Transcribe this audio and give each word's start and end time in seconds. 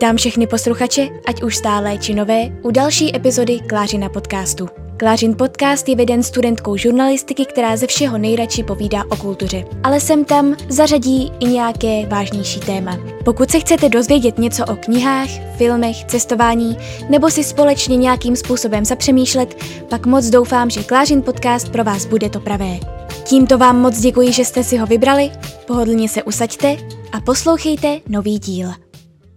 Vítám 0.00 0.16
všechny 0.16 0.46
posluchače, 0.46 1.08
ať 1.26 1.42
už 1.42 1.56
stále 1.56 1.98
či 1.98 2.14
nové, 2.14 2.48
u 2.62 2.70
další 2.70 3.16
epizody 3.16 3.60
Klářina 3.68 4.08
podcastu. 4.08 4.68
Klářin 4.96 5.36
podcast 5.36 5.88
je 5.88 5.96
veden 5.96 6.22
studentkou 6.22 6.76
žurnalistiky, 6.76 7.46
která 7.46 7.76
ze 7.76 7.86
všeho 7.86 8.18
nejradši 8.18 8.62
povídá 8.62 9.04
o 9.10 9.16
kultuře. 9.16 9.64
Ale 9.84 10.00
sem 10.00 10.24
tam 10.24 10.56
zařadí 10.68 11.32
i 11.40 11.46
nějaké 11.46 12.06
vážnější 12.06 12.60
téma. 12.60 12.98
Pokud 13.24 13.50
se 13.50 13.60
chcete 13.60 13.88
dozvědět 13.88 14.38
něco 14.38 14.64
o 14.64 14.76
knihách, 14.76 15.28
filmech, 15.56 16.04
cestování, 16.04 16.76
nebo 17.08 17.30
si 17.30 17.44
společně 17.44 17.96
nějakým 17.96 18.36
způsobem 18.36 18.84
zapřemýšlet, 18.84 19.64
pak 19.88 20.06
moc 20.06 20.26
doufám, 20.26 20.70
že 20.70 20.84
Klářin 20.84 21.22
podcast 21.22 21.68
pro 21.68 21.84
vás 21.84 22.06
bude 22.06 22.30
to 22.30 22.40
pravé. 22.40 22.78
Tímto 23.24 23.58
vám 23.58 23.80
moc 23.80 24.00
děkuji, 24.00 24.32
že 24.32 24.44
jste 24.44 24.64
si 24.64 24.76
ho 24.76 24.86
vybrali, 24.86 25.30
pohodlně 25.66 26.08
se 26.08 26.22
usaďte 26.22 26.76
a 27.12 27.20
poslouchejte 27.20 28.00
nový 28.08 28.38
díl. 28.38 28.70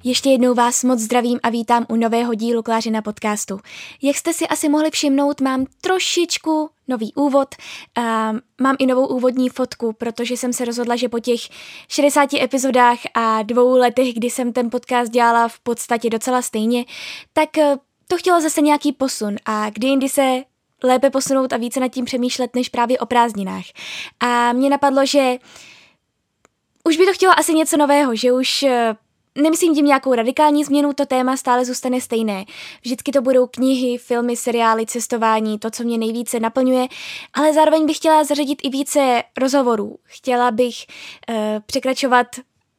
Ještě 0.06 0.30
jednou 0.30 0.54
vás 0.54 0.84
moc 0.84 1.00
zdravím 1.00 1.40
a 1.44 1.50
vítám 1.50 1.86
u 1.90 1.96
nového 1.96 2.34
dílu 2.34 2.64
Klářina 2.64 3.02
podcastu. 3.02 3.60
Jak 4.02 4.16
jste 4.16 4.34
si 4.34 4.48
asi 4.48 4.70
mohli 4.70 4.92
všimnout, 4.92 5.42
mám 5.42 5.66
trošičku 5.82 6.70
nový 6.88 7.14
úvod, 7.14 7.56
uh, 7.98 8.04
mám 8.62 8.76
i 8.80 8.86
novou 8.86 9.08
úvodní 9.08 9.50
fotku, 9.50 9.94
protože 9.94 10.38
jsem 10.38 10.54
se 10.54 10.66
rozhodla, 10.66 10.96
že 10.96 11.10
po 11.10 11.20
těch 11.20 11.40
60 11.88 12.34
epizodách 12.34 12.98
a 13.14 13.44
dvou 13.44 13.78
letech, 13.78 14.14
kdy 14.14 14.30
jsem 14.30 14.54
ten 14.54 14.70
podcast 14.70 15.12
dělala 15.12 15.48
v 15.48 15.60
podstatě 15.60 16.10
docela 16.10 16.42
stejně, 16.42 16.86
tak 17.34 17.50
uh, 17.58 17.64
to 18.08 18.18
chtělo 18.18 18.42
zase 18.42 18.62
nějaký 18.62 18.92
posun 18.92 19.36
a 19.46 19.70
kdy 19.70 19.88
jindy 19.88 20.10
se 20.10 20.44
lépe 20.84 21.10
posunout 21.10 21.54
a 21.54 21.58
více 21.58 21.80
nad 21.80 21.88
tím 21.88 22.06
přemýšlet, 22.06 22.56
než 22.56 22.70
právě 22.70 23.00
o 23.00 23.06
prázdninách. 23.06 23.66
A 24.20 24.54
mě 24.54 24.70
napadlo, 24.70 25.06
že 25.06 25.38
už 26.84 26.98
by 26.98 27.06
to 27.06 27.14
chtělo 27.14 27.40
asi 27.40 27.54
něco 27.54 27.78
nového, 27.78 28.16
že 28.16 28.32
už 28.32 28.66
Nemyslím 29.38 29.76
tím 29.76 29.86
nějakou 29.86 30.14
radikální 30.14 30.64
změnu, 30.64 30.94
to 30.94 31.06
téma 31.06 31.38
stále 31.38 31.66
zůstane 31.66 32.02
stejné. 32.02 32.46
Vždycky 32.82 33.12
to 33.12 33.22
budou 33.22 33.48
knihy, 33.48 33.98
filmy, 33.98 34.36
seriály, 34.36 34.86
cestování, 34.86 35.60
to, 35.60 35.72
co 35.72 35.84
mě 35.84 35.98
nejvíce 35.98 36.40
naplňuje, 36.40 36.88
ale 37.34 37.54
zároveň 37.54 37.86
bych 37.86 37.98
chtěla 37.98 38.24
zařadit 38.24 38.60
i 38.64 38.70
více 38.70 39.24
rozhovorů. 39.38 39.98
Chtěla 40.04 40.52
bych 40.52 40.76
uh, 41.30 41.36
překračovat 41.66 42.28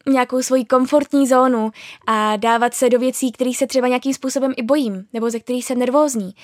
nějakou 0.06 0.42
svoji 0.42 0.64
komfortní 0.64 1.27
zónu 1.27 1.70
a 2.06 2.36
dávat 2.36 2.74
se 2.74 2.91
do 2.91 2.98
věcí, 2.98 3.33
kterých 3.33 3.56
se 3.56 3.66
třeba 3.66 3.89
nějakým 3.89 4.14
způsobem 4.14 4.52
i 4.56 4.62
bojím, 4.62 5.05
nebo 5.12 5.30
ze 5.30 5.41
kterých 5.41 5.64
jsem 5.64 5.78
nervózní. 5.78 6.34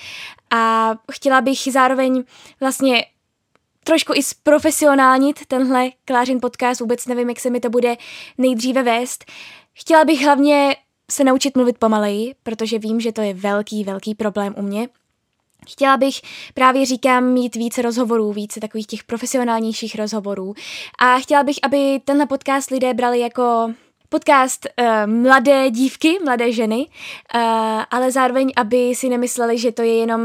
A 0.51 0.95
chtěla 1.13 1.41
bych 1.41 1.59
zároveň 1.71 2.25
vlastně 2.61 3.05
trošku 3.85 4.13
i 4.15 4.23
zprofesionálnit 4.23 5.47
tenhle 5.47 5.91
Klářin 6.05 6.41
podcast, 6.41 6.81
vůbec 6.81 7.07
nevím, 7.07 7.29
jak 7.29 7.41
se 7.41 7.51
mi 7.51 7.61
to 7.61 7.71
bude 7.71 7.97
nejdříve 8.39 8.83
vést. 8.83 9.25
Chtěla 9.75 10.05
bych 10.05 10.25
hlavně 10.25 10.77
se 11.11 11.25
naučit 11.25 11.57
mluvit 11.57 11.79
pomaleji, 11.79 12.35
protože 12.43 12.79
vím, 12.79 13.01
že 13.01 13.13
to 13.13 13.21
je 13.21 13.35
velký, 13.35 13.85
velký 13.85 14.15
problém 14.15 14.55
u 14.57 14.63
mě. 14.63 14.89
Chtěla 15.69 15.97
bych 15.97 16.21
právě 16.55 16.87
říkám 16.87 17.25
mít 17.25 17.55
více 17.55 17.83
rozhovorů, 17.83 18.33
více 18.33 18.61
takových 18.61 18.87
těch 18.87 19.05
profesionálnějších 19.05 19.95
rozhovorů 19.95 20.55
a 20.99 21.19
chtěla 21.19 21.43
bych, 21.43 21.57
aby 21.63 22.01
tenhle 22.05 22.27
podcast 22.27 22.71
lidé 22.71 22.95
brali 22.95 23.21
jako 23.21 23.73
podcast 24.09 24.67
uh, 24.67 24.87
mladé 25.07 25.71
dívky, 25.71 26.19
mladé 26.25 26.53
ženy, 26.53 26.87
uh, 27.35 27.41
ale 27.91 28.13
zároveň, 28.13 28.53
aby 28.57 28.95
si 28.95 29.09
nemysleli, 29.09 29.59
že 29.59 29.73
to 29.73 29.83
je 29.83 29.97
jenom 29.97 30.21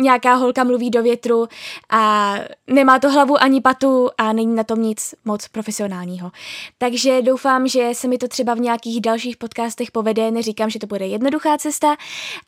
nějaká 0.00 0.34
holka 0.34 0.64
mluví 0.64 0.90
do 0.90 1.02
větru 1.02 1.48
a 1.90 2.34
nemá 2.66 2.98
to 2.98 3.10
hlavu 3.10 3.42
ani 3.42 3.60
patu 3.60 4.08
a 4.18 4.32
není 4.32 4.54
na 4.54 4.64
tom 4.64 4.82
nic 4.82 5.14
moc 5.24 5.48
profesionálního. 5.48 6.30
Takže 6.78 7.22
doufám, 7.22 7.68
že 7.68 7.90
se 7.92 8.08
mi 8.08 8.18
to 8.18 8.28
třeba 8.28 8.54
v 8.54 8.60
nějakých 8.60 9.00
dalších 9.00 9.36
podcastech 9.36 9.90
povede, 9.90 10.30
neříkám, 10.30 10.70
že 10.70 10.78
to 10.78 10.86
bude 10.86 11.06
jednoduchá 11.06 11.58
cesta, 11.58 11.96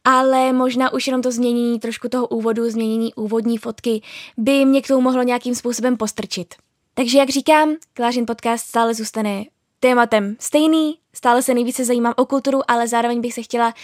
ale 0.04 0.53
možná 0.53 0.93
už 0.93 1.06
jenom 1.06 1.22
to 1.22 1.32
změnění 1.32 1.81
trošku 1.81 2.09
toho 2.09 2.26
úvodu, 2.26 2.71
změnění 2.71 3.15
úvodní 3.15 3.59
fotky 3.59 4.03
by 4.37 4.65
mě 4.65 4.82
k 4.82 4.88
tomu 4.88 5.00
mohlo 5.00 5.22
nějakým 5.22 5.54
způsobem 5.54 5.97
postrčit. 5.97 6.54
Takže 6.94 7.19
jak 7.19 7.31
říkám, 7.31 7.75
Klářin 7.94 8.26
podcast 8.26 8.66
stále 8.66 8.94
zůstane 8.94 9.44
tématem 9.81 10.37
stejný, 10.41 10.98
stále 11.15 11.42
se 11.42 11.54
nejvíce 11.54 11.84
zajímám 11.84 12.15
o 12.16 12.26
kulturu, 12.26 12.71
ale 12.71 12.88
zároveň 12.88 13.21
bych 13.21 13.34
se 13.34 13.42
chtěla 13.42 13.75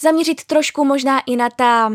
zaměřit 0.00 0.44
trošku 0.44 0.84
možná 0.84 1.20
i 1.20 1.36
na 1.36 1.50
ta 1.50 1.92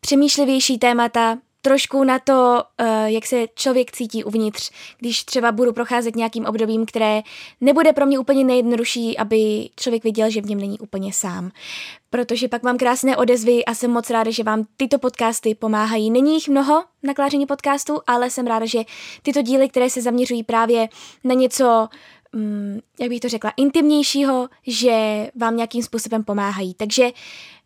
přemýšlivější 0.00 0.78
témata, 0.78 1.38
trošku 1.66 2.04
na 2.04 2.18
to, 2.18 2.62
uh, 2.80 2.86
jak 3.04 3.26
se 3.26 3.46
člověk 3.54 3.92
cítí 3.92 4.24
uvnitř, 4.24 4.70
když 4.98 5.24
třeba 5.24 5.52
budu 5.52 5.72
procházet 5.72 6.16
nějakým 6.16 6.46
obdobím, 6.46 6.86
které 6.86 7.22
nebude 7.60 7.92
pro 7.92 8.06
mě 8.06 8.18
úplně 8.18 8.44
nejjednodušší, 8.44 9.18
aby 9.18 9.68
člověk 9.76 10.04
viděl, 10.04 10.30
že 10.30 10.40
v 10.40 10.44
něm 10.44 10.60
není 10.60 10.78
úplně 10.78 11.12
sám. 11.12 11.50
Protože 12.10 12.48
pak 12.48 12.62
mám 12.62 12.78
krásné 12.78 13.16
odezvy 13.16 13.64
a 13.64 13.74
jsem 13.74 13.90
moc 13.90 14.10
ráda, 14.10 14.30
že 14.30 14.42
vám 14.42 14.64
tyto 14.76 14.98
podcasty 14.98 15.54
pomáhají. 15.54 16.10
Není 16.10 16.34
jich 16.34 16.48
mnoho 16.48 16.84
na 17.02 17.14
kláření 17.14 17.46
podcastu, 17.46 18.00
ale 18.06 18.30
jsem 18.30 18.46
ráda, 18.46 18.66
že 18.66 18.78
tyto 19.22 19.42
díly, 19.42 19.68
které 19.68 19.90
se 19.90 20.02
zaměřují 20.02 20.42
právě 20.42 20.88
na 21.24 21.34
něco 21.34 21.88
um, 22.34 22.80
jak 23.00 23.08
bych 23.08 23.20
to 23.20 23.28
řekla, 23.28 23.52
intimnějšího, 23.56 24.48
že 24.66 25.26
vám 25.34 25.56
nějakým 25.56 25.82
způsobem 25.82 26.24
pomáhají. 26.24 26.74
Takže 26.74 27.10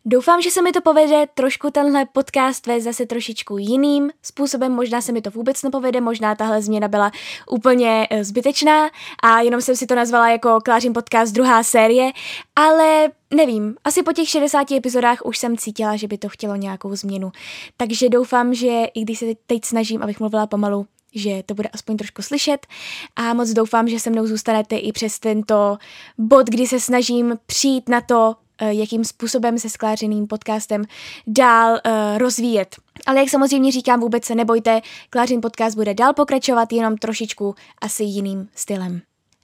doufám, 0.05 0.41
že 0.41 0.51
se 0.51 0.61
mi 0.61 0.71
to 0.71 0.81
povede 0.81 1.25
trošku 1.33 1.71
tenhle 1.71 2.05
podcast 2.05 2.67
vést 2.67 2.83
zase 2.83 3.05
trošičku 3.05 3.57
jiným 3.57 4.11
způsobem, 4.21 4.71
možná 4.71 5.01
se 5.01 5.11
mi 5.11 5.21
to 5.21 5.31
vůbec 5.31 5.63
nepovede, 5.63 6.01
možná 6.01 6.35
tahle 6.35 6.61
změna 6.61 6.87
byla 6.87 7.11
úplně 7.49 8.07
eh, 8.09 8.23
zbytečná 8.23 8.89
a 9.23 9.41
jenom 9.41 9.61
jsem 9.61 9.75
si 9.75 9.85
to 9.85 9.95
nazvala 9.95 10.29
jako 10.29 10.59
Klářin 10.65 10.93
podcast 10.93 11.33
druhá 11.33 11.63
série, 11.63 12.11
ale 12.55 13.09
nevím, 13.33 13.75
asi 13.83 14.03
po 14.03 14.13
těch 14.13 14.29
60 14.29 14.71
epizodách 14.71 15.19
už 15.25 15.37
jsem 15.37 15.57
cítila, 15.57 15.95
že 15.95 16.07
by 16.07 16.17
to 16.17 16.29
chtělo 16.29 16.55
nějakou 16.55 16.95
změnu. 16.95 17.31
Takže 17.77 18.09
doufám, 18.09 18.53
že 18.53 18.85
i 18.93 19.01
když 19.01 19.19
se 19.19 19.25
teď 19.47 19.65
snažím, 19.65 20.03
abych 20.03 20.19
mluvila 20.19 20.47
pomalu, 20.47 20.85
že 21.15 21.43
to 21.45 21.53
bude 21.53 21.69
aspoň 21.69 21.97
trošku 21.97 22.21
slyšet 22.21 22.67
a 23.15 23.33
moc 23.33 23.49
doufám, 23.49 23.87
že 23.87 23.99
se 23.99 24.09
mnou 24.09 24.27
zůstanete 24.27 24.77
i 24.77 24.91
přes 24.91 25.19
tento 25.19 25.77
bod, 26.17 26.47
kdy 26.47 26.67
se 26.67 26.79
snažím 26.79 27.37
přijít 27.45 27.89
na 27.89 28.01
to, 28.01 28.35
jakým 28.69 29.05
způsobem 29.05 29.59
se 29.59 29.69
sklářeným 29.69 30.27
podcastem 30.27 30.83
dál 31.27 31.71
uh, 31.73 32.17
rozvíjet. 32.17 32.75
Ale 33.05 33.19
jak 33.19 33.29
samozřejmě 33.29 33.71
říkám, 33.71 33.99
vůbec 33.99 34.25
se 34.25 34.35
nebojte, 34.35 34.81
Klářin 35.09 35.41
podcast 35.41 35.75
bude 35.75 35.93
dál 35.93 36.13
pokračovat 36.13 36.73
jenom 36.73 36.97
trošičku 36.97 37.55
asi 37.81 38.03
jiným 38.03 38.49
stylem. 38.55 39.01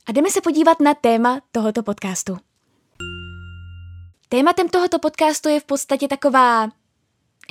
A 0.07 0.11
jdeme 0.11 0.29
se 0.29 0.41
podívat 0.41 0.79
na 0.79 0.93
téma 0.93 1.41
tohoto 1.51 1.83
podcastu. 1.83 2.37
Tématem 4.29 4.69
tohoto 4.69 4.99
podcastu 4.99 5.49
je 5.49 5.59
v 5.59 5.63
podstatě 5.63 6.07
taková 6.07 6.69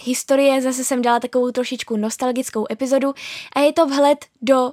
historie, 0.05 0.63
zase 0.63 0.85
jsem 0.85 1.03
dala 1.03 1.21
takovou 1.21 1.51
trošičku 1.51 1.97
nostalgickou 1.97 2.67
epizodu 2.71 3.15
a 3.57 3.61
je 3.61 3.73
to 3.73 3.87
vhled 3.87 4.19
do 4.43 4.73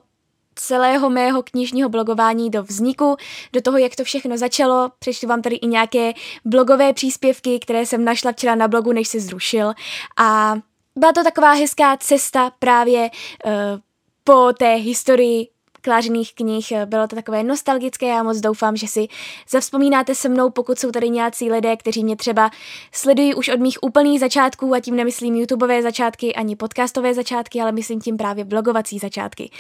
celého 0.55 1.09
mého 1.09 1.43
knižního 1.43 1.89
blogování 1.89 2.49
do 2.49 2.63
vzniku, 2.63 3.17
do 3.53 3.61
toho, 3.61 3.77
jak 3.77 3.95
to 3.95 4.03
všechno 4.03 4.37
začalo. 4.37 4.91
Přečtu 4.99 5.27
vám 5.27 5.41
tady 5.41 5.55
i 5.55 5.67
nějaké 5.67 6.13
blogové 6.45 6.93
příspěvky, 6.93 7.59
které 7.59 7.85
jsem 7.85 8.05
našla 8.05 8.31
včera 8.31 8.55
na 8.55 8.67
blogu, 8.67 8.91
než 8.91 9.07
se 9.07 9.19
zrušil. 9.19 9.73
A 10.17 10.55
byla 10.95 11.13
to 11.13 11.23
taková 11.23 11.51
hezká 11.51 11.97
cesta 11.97 12.51
právě 12.59 13.09
uh, 13.45 13.51
po 14.23 14.53
té 14.53 14.75
historii 14.75 15.52
klářených 15.83 16.33
knih. 16.33 16.73
Bylo 16.85 17.07
to 17.07 17.15
takové 17.15 17.43
nostalgické, 17.43 18.07
já 18.07 18.23
moc 18.23 18.39
doufám, 18.39 18.75
že 18.75 18.87
si 18.87 19.07
zavzpomínáte 19.49 20.15
se 20.15 20.29
mnou, 20.29 20.49
pokud 20.49 20.79
jsou 20.79 20.91
tady 20.91 21.09
nějací 21.09 21.51
lidé, 21.51 21.77
kteří 21.77 22.03
mě 22.03 22.15
třeba 22.15 22.51
sledují 22.91 23.35
už 23.35 23.49
od 23.49 23.59
mých 23.59 23.83
úplných 23.83 24.19
začátků 24.19 24.73
a 24.73 24.79
tím 24.79 24.95
nemyslím 24.95 25.35
YouTubeové 25.35 25.81
začátky 25.81 26.35
ani 26.35 26.55
podcastové 26.55 27.13
začátky, 27.13 27.61
ale 27.61 27.71
myslím 27.71 28.01
tím 28.01 28.17
právě 28.17 28.45
blogovací 28.45 28.99
začátky. 28.99 29.51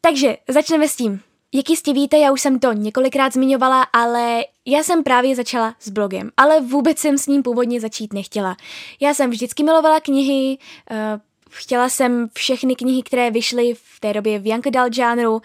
Takže 0.00 0.36
začneme 0.48 0.88
s 0.88 0.96
tím. 0.96 1.20
Jak 1.54 1.70
jistě 1.70 1.92
víte, 1.92 2.18
já 2.18 2.32
už 2.32 2.40
jsem 2.40 2.58
to 2.58 2.72
několikrát 2.72 3.32
zmiňovala, 3.32 3.82
ale 3.82 4.44
já 4.66 4.82
jsem 4.82 5.02
právě 5.02 5.36
začala 5.36 5.74
s 5.80 5.88
blogem, 5.88 6.30
ale 6.36 6.60
vůbec 6.60 6.98
jsem 6.98 7.18
s 7.18 7.26
ním 7.26 7.42
původně 7.42 7.80
začít 7.80 8.12
nechtěla. 8.12 8.56
Já 9.00 9.14
jsem 9.14 9.30
vždycky 9.30 9.62
milovala 9.62 10.00
knihy, 10.00 10.58
eh, 10.90 11.20
chtěla 11.50 11.88
jsem 11.88 12.28
všechny 12.34 12.76
knihy, 12.76 13.02
které 13.02 13.30
vyšly 13.30 13.74
v 13.74 14.00
té 14.00 14.12
době 14.12 14.38
v 14.38 14.46
young 14.46 14.66
adult 14.66 14.94
žánru. 14.94 15.42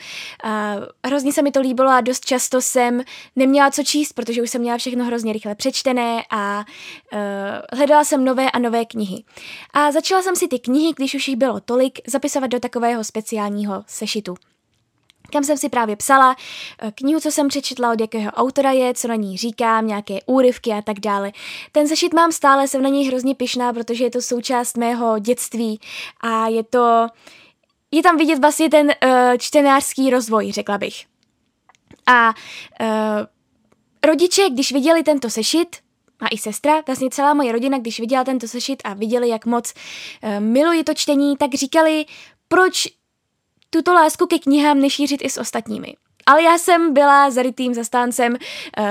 Hrozně 1.05 1.33
se 1.33 1.41
mi 1.41 1.51
to 1.51 1.61
líbilo 1.61 1.89
a 1.89 2.01
dost 2.01 2.25
často 2.25 2.61
jsem 2.61 3.01
neměla 3.35 3.71
co 3.71 3.83
číst, 3.83 4.13
protože 4.13 4.41
už 4.41 4.49
jsem 4.49 4.61
měla 4.61 4.77
všechno 4.77 5.05
hrozně 5.05 5.33
rychle 5.33 5.55
přečtené 5.55 6.23
a 6.29 6.65
uh, 7.13 7.19
hledala 7.79 8.03
jsem 8.03 8.25
nové 8.25 8.51
a 8.51 8.59
nové 8.59 8.85
knihy. 8.85 9.23
A 9.73 9.91
začala 9.91 10.21
jsem 10.21 10.35
si 10.35 10.47
ty 10.47 10.59
knihy, 10.59 10.93
když 10.95 11.15
už 11.15 11.27
jich 11.27 11.37
bylo 11.37 11.59
tolik, 11.59 11.99
zapisovat 12.07 12.47
do 12.47 12.59
takového 12.59 13.03
speciálního 13.03 13.83
sešitu 13.87 14.35
kam 15.31 15.43
jsem 15.43 15.57
si 15.57 15.69
právě 15.69 15.95
psala 15.95 16.35
eh, 16.81 16.91
knihu, 16.91 17.19
co 17.19 17.31
jsem 17.31 17.47
přečetla, 17.47 17.91
od 17.91 18.01
jakého 18.01 18.31
autora 18.31 18.71
je, 18.71 18.93
co 18.93 19.07
na 19.07 19.15
ní 19.15 19.37
říkám, 19.37 19.87
nějaké 19.87 20.19
úryvky 20.25 20.71
a 20.71 20.81
tak 20.81 20.99
dále. 20.99 21.31
Ten 21.71 21.87
sešit 21.87 22.13
mám 22.13 22.31
stále, 22.31 22.67
jsem 22.67 22.81
na 22.81 22.89
něj 22.89 23.07
hrozně 23.07 23.35
pišná, 23.35 23.73
protože 23.73 24.03
je 24.03 24.11
to 24.11 24.21
součást 24.21 24.77
mého 24.77 25.19
dětství 25.19 25.79
a 26.21 26.47
je 26.47 26.63
to, 26.63 27.07
je 27.91 28.03
tam 28.03 28.17
vidět 28.17 28.39
vlastně 28.39 28.69
ten 28.69 28.87
uh, 28.87 29.11
čtenářský 29.37 30.09
rozvoj, 30.09 30.51
řekla 30.51 30.77
bych. 30.77 31.05
A 32.07 32.33
uh, 32.81 32.87
rodiče, 34.05 34.49
když 34.49 34.71
viděli 34.71 35.03
tento 35.03 35.29
sešit, 35.29 35.75
a 36.19 36.27
i 36.27 36.37
sestra, 36.37 36.81
vlastně 36.87 37.09
celá 37.09 37.33
moje 37.33 37.51
rodina, 37.51 37.77
když 37.79 37.99
viděla 37.99 38.23
tento 38.23 38.47
sešit 38.47 38.81
a 38.83 38.93
viděli, 38.93 39.29
jak 39.29 39.45
moc 39.45 39.73
uh, 39.73 40.39
miluji 40.39 40.83
to 40.83 40.93
čtení, 40.93 41.37
tak 41.37 41.53
říkali, 41.53 42.05
proč 42.47 42.87
tuto 43.75 43.93
lásku 43.93 44.27
ke 44.27 44.39
knihám 44.39 44.79
nešířit 44.79 45.21
i 45.23 45.29
s 45.29 45.37
ostatními. 45.37 45.95
Ale 46.25 46.43
já 46.43 46.57
jsem 46.57 46.93
byla 46.93 47.31
zarytým 47.31 47.73
zastáncem 47.73 48.33
uh, 48.33 48.85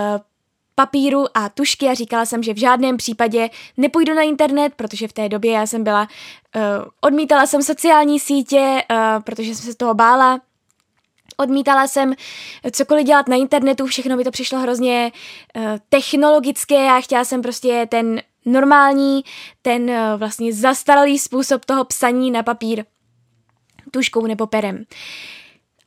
papíru 0.75 1.27
a 1.35 1.49
tušky 1.49 1.89
a 1.89 1.95
říkala 1.95 2.27
jsem, 2.27 2.43
že 2.43 2.55
v 2.55 2.57
žádném 2.57 2.97
případě 2.97 3.51
nepůjdu 3.77 4.15
na 4.15 4.23
internet, 4.23 4.73
protože 4.77 5.09
v 5.09 5.13
té 5.13 5.29
době 5.29 5.53
já 5.53 5.67
jsem 5.67 5.85
byla, 5.85 6.09
uh, 6.57 6.63
odmítala 7.01 7.47
jsem 7.47 7.63
sociální 7.63 8.21
sítě, 8.21 8.83
uh, 8.91 9.23
protože 9.23 9.55
jsem 9.55 9.73
se 9.73 9.77
toho 9.77 9.95
bála, 9.95 10.41
Odmítala 11.37 11.89
jsem 11.89 12.15
cokoliv 12.73 13.07
dělat 13.07 13.29
na 13.29 13.37
internetu, 13.37 13.87
všechno 13.87 14.17
mi 14.17 14.25
to 14.25 14.31
přišlo 14.31 14.59
hrozně 14.59 15.13
uh, 15.57 15.63
technologické 15.89 16.91
a 16.91 17.01
chtěla 17.01 17.25
jsem 17.25 17.43
prostě 17.43 17.87
ten 17.91 18.23
normální, 18.45 19.25
ten 19.63 19.91
uh, 19.91 19.97
vlastně 20.17 20.53
zastaralý 20.53 21.19
způsob 21.19 21.65
toho 21.65 21.85
psaní 21.85 22.31
na 22.31 22.43
papír 22.43 22.85
tuškou 23.95 24.27
nebo 24.27 24.47
perem. 24.47 24.85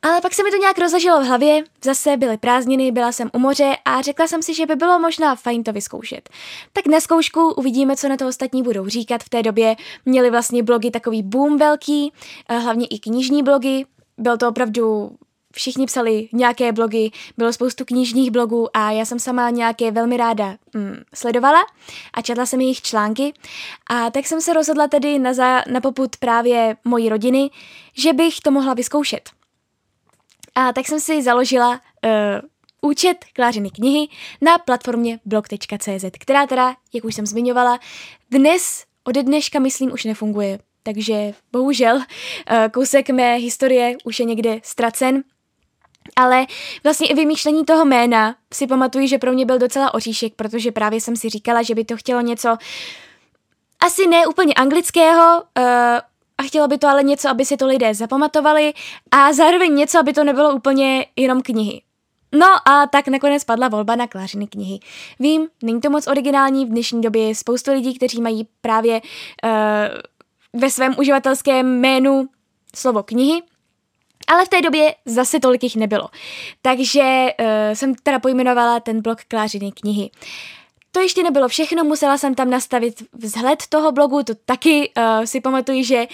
Ale 0.01 0.21
pak 0.21 0.33
se 0.33 0.43
mi 0.43 0.51
to 0.51 0.57
nějak 0.57 0.77
rozleželo 0.77 1.21
v 1.21 1.25
hlavě, 1.25 1.63
zase 1.83 2.17
byly 2.17 2.37
prázdniny, 2.37 2.91
byla 2.91 3.11
jsem 3.11 3.29
u 3.33 3.39
moře 3.39 3.75
a 3.85 4.01
řekla 4.01 4.27
jsem 4.27 4.41
si, 4.41 4.53
že 4.53 4.65
by 4.65 4.75
bylo 4.75 4.99
možná 4.99 5.35
fajn 5.35 5.63
to 5.63 5.73
vyzkoušet. 5.73 6.29
Tak 6.73 6.87
na 6.87 6.99
zkoušku 6.99 7.53
uvidíme, 7.53 7.95
co 7.95 8.09
na 8.09 8.17
to 8.17 8.27
ostatní 8.27 8.63
budou 8.63 8.87
říkat. 8.87 9.23
V 9.23 9.29
té 9.29 9.43
době 9.43 9.75
měli 10.05 10.29
vlastně 10.29 10.63
blogy 10.63 10.91
takový 10.91 11.23
boom 11.23 11.57
velký, 11.57 12.13
hlavně 12.49 12.87
i 12.87 12.99
knižní 12.99 13.43
blogy. 13.43 13.85
Byl 14.17 14.37
to 14.37 14.49
opravdu 14.49 15.11
všichni 15.53 15.85
psali 15.85 16.29
nějaké 16.33 16.71
blogy, 16.71 17.11
bylo 17.37 17.53
spoustu 17.53 17.85
knižních 17.85 18.31
blogů 18.31 18.77
a 18.77 18.91
já 18.91 19.05
jsem 19.05 19.19
sama 19.19 19.49
nějaké 19.49 19.91
velmi 19.91 20.17
ráda 20.17 20.57
mm, 20.73 20.97
sledovala 21.13 21.59
a 22.13 22.21
četla 22.21 22.45
jsem 22.45 22.61
jejich 22.61 22.81
články 22.81 23.33
a 23.89 24.11
tak 24.11 24.27
jsem 24.27 24.41
se 24.41 24.53
rozhodla 24.53 24.87
tedy 24.87 25.19
na, 25.19 25.33
za, 25.33 25.61
na 25.71 25.81
poput 25.81 26.15
právě 26.17 26.77
mojí 26.83 27.09
rodiny, 27.09 27.49
že 27.93 28.13
bych 28.13 28.39
to 28.39 28.51
mohla 28.51 28.73
vyzkoušet. 28.73 29.29
A 30.55 30.73
tak 30.73 30.87
jsem 30.87 30.99
si 30.99 31.23
založila 31.23 31.69
uh, 31.71 32.89
účet 32.89 33.25
Klářiny 33.33 33.69
knihy 33.69 34.07
na 34.41 34.57
platformě 34.57 35.19
blog.cz, 35.25 36.05
která 36.19 36.47
teda, 36.47 36.75
jak 36.93 37.05
už 37.05 37.15
jsem 37.15 37.25
zmiňovala, 37.25 37.79
dnes, 38.31 38.85
ode 39.03 39.23
dneška 39.23 39.59
myslím, 39.59 39.91
už 39.91 40.03
nefunguje. 40.03 40.59
Takže 40.83 41.33
bohužel 41.51 41.95
uh, 41.95 42.03
kousek 42.73 43.09
mé 43.09 43.35
historie 43.35 43.97
už 44.03 44.19
je 44.19 44.25
někde 44.25 44.59
ztracen, 44.63 45.23
ale 46.15 46.45
vlastně 46.83 47.07
i 47.07 47.13
vymýšlení 47.13 47.65
toho 47.65 47.85
jména 47.85 48.35
si 48.53 48.67
pamatuju, 48.67 49.07
že 49.07 49.17
pro 49.17 49.31
mě 49.31 49.45
byl 49.45 49.59
docela 49.59 49.93
oříšek, 49.93 50.33
protože 50.35 50.71
právě 50.71 51.01
jsem 51.01 51.15
si 51.15 51.29
říkala, 51.29 51.61
že 51.61 51.75
by 51.75 51.85
to 51.85 51.97
chtělo 51.97 52.21
něco 52.21 52.57
asi 53.79 54.07
ne 54.07 54.27
úplně 54.27 54.53
anglického, 54.53 55.43
uh, 55.57 55.63
a 56.37 56.43
chtělo 56.43 56.67
by 56.67 56.77
to 56.77 56.87
ale 56.87 57.03
něco, 57.03 57.29
aby 57.29 57.45
si 57.45 57.57
to 57.57 57.67
lidé 57.67 57.93
zapamatovali 57.93 58.73
a 59.11 59.33
zároveň 59.33 59.75
něco, 59.75 59.99
aby 59.99 60.13
to 60.13 60.23
nebylo 60.23 60.55
úplně 60.55 61.05
jenom 61.15 61.41
knihy. 61.41 61.81
No 62.31 62.47
a 62.69 62.87
tak 62.87 63.07
nakonec 63.07 63.43
padla 63.43 63.67
volba 63.67 63.95
na 63.95 64.07
Klářiny 64.07 64.47
knihy. 64.47 64.79
Vím, 65.19 65.47
není 65.63 65.81
to 65.81 65.89
moc 65.89 66.07
originální, 66.07 66.65
v 66.65 66.69
dnešní 66.69 67.01
době 67.01 67.27
je 67.27 67.35
spoustu 67.35 67.71
lidí, 67.71 67.95
kteří 67.97 68.21
mají 68.21 68.47
právě 68.61 69.01
uh, 69.43 70.61
ve 70.61 70.69
svém 70.69 70.95
uživatelském 70.99 71.79
jménu 71.79 72.29
slovo 72.75 73.03
knihy, 73.03 73.41
ale 74.27 74.45
v 74.45 74.49
té 74.49 74.61
době 74.61 74.95
zase 75.05 75.39
tolik 75.39 75.63
jich 75.63 75.75
nebylo. 75.75 76.09
Takže 76.61 77.27
uh, 77.39 77.45
jsem 77.73 77.95
teda 77.95 78.19
pojmenovala 78.19 78.79
ten 78.79 79.01
blog 79.01 79.17
Klářiny 79.27 79.71
knihy. 79.71 80.09
To 80.91 80.99
ještě 80.99 81.23
nebylo 81.23 81.47
všechno, 81.47 81.83
musela 81.83 82.17
jsem 82.17 82.35
tam 82.35 82.49
nastavit 82.49 83.03
vzhled 83.13 83.63
toho 83.69 83.91
blogu, 83.91 84.23
to 84.23 84.33
taky 84.45 84.91
uh, 84.97 85.25
si 85.25 85.41
pamatuju, 85.41 85.83
že 85.83 86.07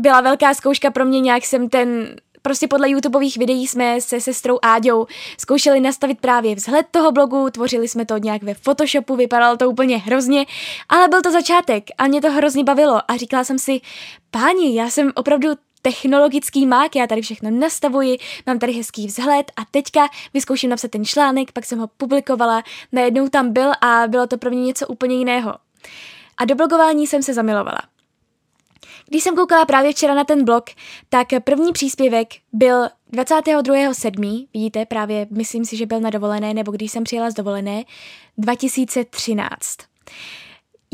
byla 0.00 0.20
velká 0.20 0.54
zkouška 0.54 0.90
pro 0.90 1.04
mě, 1.04 1.20
nějak 1.20 1.44
jsem 1.44 1.68
ten 1.68 2.16
prostě 2.42 2.68
podle 2.68 2.90
YouTubeových 2.90 3.36
videí 3.36 3.66
jsme 3.66 4.00
se 4.00 4.20
sestrou 4.20 4.58
Áďou 4.62 5.06
zkoušeli 5.38 5.80
nastavit 5.80 6.20
právě 6.20 6.54
vzhled 6.54 6.86
toho 6.90 7.12
blogu, 7.12 7.50
tvořili 7.50 7.88
jsme 7.88 8.06
to 8.06 8.18
nějak 8.18 8.42
ve 8.42 8.54
Photoshopu, 8.54 9.16
vypadalo 9.16 9.56
to 9.56 9.70
úplně 9.70 9.98
hrozně, 9.98 10.46
ale 10.88 11.08
byl 11.08 11.22
to 11.22 11.30
začátek 11.30 11.84
a 11.98 12.06
mě 12.06 12.20
to 12.20 12.30
hrozně 12.30 12.64
bavilo 12.64 13.00
a 13.08 13.16
říkala 13.16 13.44
jsem 13.44 13.58
si, 13.58 13.80
páni, 14.30 14.76
já 14.76 14.90
jsem 14.90 15.12
opravdu 15.14 15.48
technologický 15.82 16.66
mák, 16.66 16.96
já 16.96 17.06
tady 17.06 17.22
všechno 17.22 17.50
nastavuji, 17.50 18.18
mám 18.46 18.58
tady 18.58 18.72
hezký 18.72 19.06
vzhled 19.06 19.52
a 19.56 19.64
teďka 19.70 20.08
vyzkouším 20.34 20.70
napsat 20.70 20.90
ten 20.90 21.04
článek, 21.04 21.52
pak 21.52 21.64
jsem 21.64 21.78
ho 21.78 21.86
publikovala, 21.86 22.62
najednou 22.92 23.28
tam 23.28 23.52
byl 23.52 23.72
a 23.80 24.02
bylo 24.08 24.26
to 24.26 24.38
pro 24.38 24.50
mě 24.50 24.62
něco 24.62 24.86
úplně 24.86 25.16
jiného. 25.16 25.54
A 26.36 26.44
do 26.44 26.54
blogování 26.54 27.06
jsem 27.06 27.22
se 27.22 27.34
zamilovala. 27.34 27.80
Když 29.06 29.22
jsem 29.22 29.36
koukala 29.36 29.64
právě 29.64 29.92
včera 29.92 30.14
na 30.14 30.24
ten 30.24 30.44
blog, 30.44 30.64
tak 31.08 31.28
první 31.44 31.72
příspěvek 31.72 32.28
byl 32.52 32.88
22.7., 33.12 34.46
vidíte, 34.54 34.86
právě 34.86 35.26
myslím 35.30 35.64
si, 35.64 35.76
že 35.76 35.86
byl 35.86 36.00
na 36.00 36.10
dovolené, 36.10 36.54
nebo 36.54 36.72
když 36.72 36.92
jsem 36.92 37.04
přijela 37.04 37.30
z 37.30 37.34
dovolené, 37.34 37.84
2013. 38.38 39.76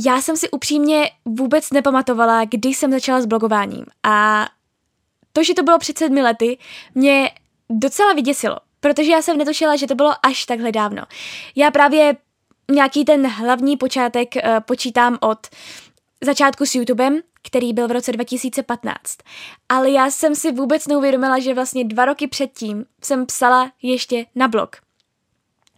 Já 0.06 0.22
jsem 0.22 0.36
si 0.36 0.50
upřímně 0.50 1.10
vůbec 1.24 1.70
nepamatovala, 1.70 2.44
kdy 2.44 2.68
jsem 2.68 2.90
začala 2.90 3.20
s 3.20 3.26
blogováním 3.26 3.84
a 4.02 4.46
to, 5.36 5.42
že 5.42 5.54
to 5.54 5.62
bylo 5.62 5.78
před 5.78 5.98
sedmi 5.98 6.22
lety, 6.22 6.58
mě 6.94 7.30
docela 7.70 8.12
vyděsilo, 8.12 8.56
protože 8.80 9.12
já 9.12 9.22
jsem 9.22 9.38
netušila, 9.38 9.76
že 9.76 9.86
to 9.86 9.94
bylo 9.94 10.12
až 10.26 10.46
takhle 10.46 10.72
dávno. 10.72 11.02
Já 11.56 11.70
právě 11.70 12.16
nějaký 12.70 13.04
ten 13.04 13.26
hlavní 13.26 13.76
počátek 13.76 14.34
uh, 14.36 14.60
počítám 14.60 15.18
od 15.20 15.38
začátku 16.24 16.66
s 16.66 16.74
YouTubem, 16.74 17.20
který 17.42 17.72
byl 17.72 17.88
v 17.88 17.90
roce 17.90 18.12
2015. 18.12 18.96
Ale 19.68 19.90
já 19.90 20.10
jsem 20.10 20.34
si 20.34 20.52
vůbec 20.52 20.86
neuvědomila, 20.86 21.38
že 21.38 21.54
vlastně 21.54 21.84
dva 21.84 22.04
roky 22.04 22.26
předtím 22.26 22.84
jsem 23.04 23.26
psala 23.26 23.72
ještě 23.82 24.26
na 24.34 24.48
blog. 24.48 24.76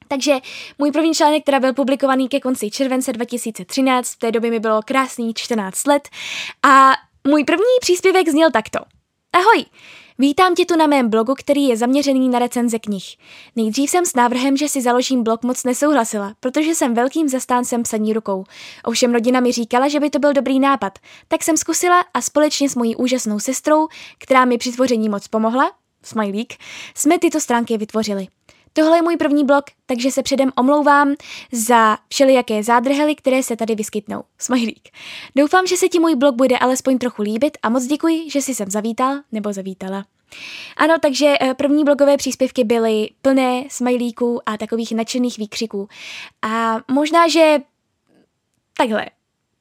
Takže 0.08 0.38
můj 0.78 0.92
první 0.92 1.14
článek, 1.14 1.42
který 1.42 1.58
byl 1.60 1.74
publikovaný 1.74 2.28
ke 2.28 2.40
konci 2.40 2.70
července 2.70 3.12
2013, 3.12 4.12
v 4.12 4.18
té 4.18 4.32
době 4.32 4.50
mi 4.50 4.60
bylo 4.60 4.80
krásný 4.82 5.34
14 5.34 5.86
let 5.86 6.08
a 6.62 6.92
můj 7.28 7.44
první 7.44 7.76
příspěvek 7.80 8.28
zněl 8.28 8.50
takto– 8.50 8.78
Ahoj! 9.32 9.64
Vítám 10.18 10.54
tě 10.54 10.64
tu 10.64 10.76
na 10.76 10.86
mém 10.86 11.10
blogu, 11.10 11.34
který 11.34 11.68
je 11.68 11.76
zaměřený 11.76 12.28
na 12.28 12.38
recenze 12.38 12.78
knih. 12.78 13.16
Nejdřív 13.56 13.90
jsem 13.90 14.06
s 14.06 14.14
návrhem, 14.14 14.56
že 14.56 14.68
si 14.68 14.82
založím 14.82 15.22
blog 15.22 15.42
moc 15.42 15.64
nesouhlasila, 15.64 16.34
protože 16.40 16.74
jsem 16.74 16.94
velkým 16.94 17.28
zastáncem 17.28 17.82
psaní 17.82 18.12
rukou. 18.12 18.44
Ovšem 18.84 19.12
rodina 19.12 19.40
mi 19.40 19.52
říkala, 19.52 19.88
že 19.88 20.00
by 20.00 20.10
to 20.10 20.18
byl 20.18 20.32
dobrý 20.32 20.60
nápad, 20.60 20.98
tak 21.28 21.44
jsem 21.44 21.56
zkusila 21.56 22.04
a 22.14 22.20
společně 22.20 22.68
s 22.68 22.74
mojí 22.74 22.96
úžasnou 22.96 23.40
sestrou, 23.40 23.88
která 24.18 24.44
mi 24.44 24.58
při 24.58 24.72
tvoření 24.72 25.08
moc 25.08 25.28
pomohla, 25.28 25.72
Smajlík, 26.02 26.54
jsme 26.94 27.18
tyto 27.18 27.40
stránky 27.40 27.78
vytvořili. 27.78 28.26
Tohle 28.78 28.98
je 28.98 29.02
můj 29.02 29.16
první 29.16 29.44
blog, 29.44 29.64
takže 29.86 30.10
se 30.10 30.22
předem 30.22 30.50
omlouvám 30.56 31.14
za 31.52 31.98
všelijaké 32.08 32.62
zádrhely, 32.62 33.14
které 33.14 33.42
se 33.42 33.56
tady 33.56 33.74
vyskytnou. 33.74 34.22
Smajlík. 34.38 34.88
Doufám, 35.36 35.66
že 35.66 35.76
se 35.76 35.88
ti 35.88 36.00
můj 36.00 36.14
blog 36.14 36.34
bude 36.34 36.58
alespoň 36.58 36.98
trochu 36.98 37.22
líbit 37.22 37.58
a 37.62 37.68
moc 37.68 37.84
děkuji, 37.84 38.30
že 38.30 38.42
jsi 38.42 38.54
sem 38.54 38.70
zavítal 38.70 39.16
nebo 39.32 39.52
zavítala. 39.52 40.04
Ano, 40.76 40.94
takže 41.02 41.34
eh, 41.40 41.54
první 41.54 41.84
blogové 41.84 42.16
příspěvky 42.16 42.64
byly 42.64 43.10
plné 43.22 43.64
smajlíků 43.68 44.40
a 44.46 44.56
takových 44.56 44.92
nadšených 44.92 45.38
výkřiků. 45.38 45.88
A 46.42 46.76
možná, 46.90 47.28
že 47.28 47.58
takhle, 48.76 49.06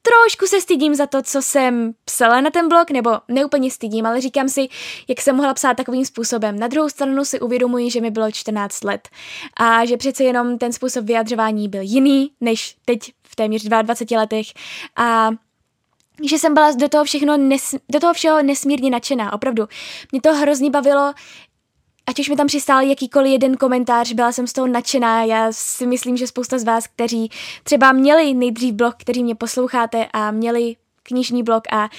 trošku 0.07 0.45
se 0.45 0.61
stydím 0.61 0.95
za 0.95 1.07
to, 1.07 1.21
co 1.21 1.41
jsem 1.41 1.93
psala 2.05 2.41
na 2.41 2.49
ten 2.49 2.69
blog, 2.69 2.91
nebo 2.91 3.11
neúplně 3.27 3.71
stydím, 3.71 4.05
ale 4.05 4.21
říkám 4.21 4.49
si, 4.49 4.67
jak 5.07 5.21
jsem 5.21 5.35
mohla 5.35 5.53
psát 5.53 5.73
takovým 5.77 6.05
způsobem. 6.05 6.59
Na 6.59 6.67
druhou 6.67 6.89
stranu 6.89 7.25
si 7.25 7.39
uvědomuji, 7.39 7.91
že 7.91 8.01
mi 8.01 8.11
bylo 8.11 8.31
14 8.31 8.83
let 8.83 9.09
a 9.59 9.85
že 9.85 9.97
přece 9.97 10.23
jenom 10.23 10.57
ten 10.57 10.73
způsob 10.73 11.05
vyjadřování 11.05 11.69
byl 11.69 11.81
jiný 11.81 12.31
než 12.41 12.75
teď 12.85 12.99
v 13.27 13.35
téměř 13.35 13.63
22 13.63 14.19
letech 14.19 14.47
a 14.95 15.29
že 16.23 16.39
jsem 16.39 16.53
byla 16.53 16.71
do 16.71 16.89
toho, 16.89 17.03
všechno 17.03 17.37
nes, 17.37 17.75
do 17.89 17.99
toho 17.99 18.13
všeho 18.13 18.43
nesmírně 18.43 18.89
nadšená, 18.89 19.33
opravdu. 19.33 19.67
Mě 20.11 20.21
to 20.21 20.33
hrozně 20.33 20.69
bavilo, 20.69 21.13
ať 22.07 22.19
už 22.19 22.29
mi 22.29 22.35
tam 22.35 22.47
přistál 22.47 22.81
jakýkoliv 22.81 23.31
jeden 23.31 23.57
komentář, 23.57 24.13
byla 24.13 24.31
jsem 24.31 24.47
z 24.47 24.53
toho 24.53 24.67
nadšená. 24.67 25.23
Já 25.23 25.47
si 25.51 25.87
myslím, 25.87 26.17
že 26.17 26.27
spousta 26.27 26.59
z 26.59 26.63
vás, 26.63 26.87
kteří 26.87 27.29
třeba 27.63 27.91
měli 27.91 28.33
nejdřív 28.33 28.73
blog, 28.73 28.95
který 28.97 29.23
mě 29.23 29.35
posloucháte 29.35 30.07
a 30.13 30.31
měli 30.31 30.75
knižní 31.03 31.43
blog 31.43 31.63
a 31.71 31.89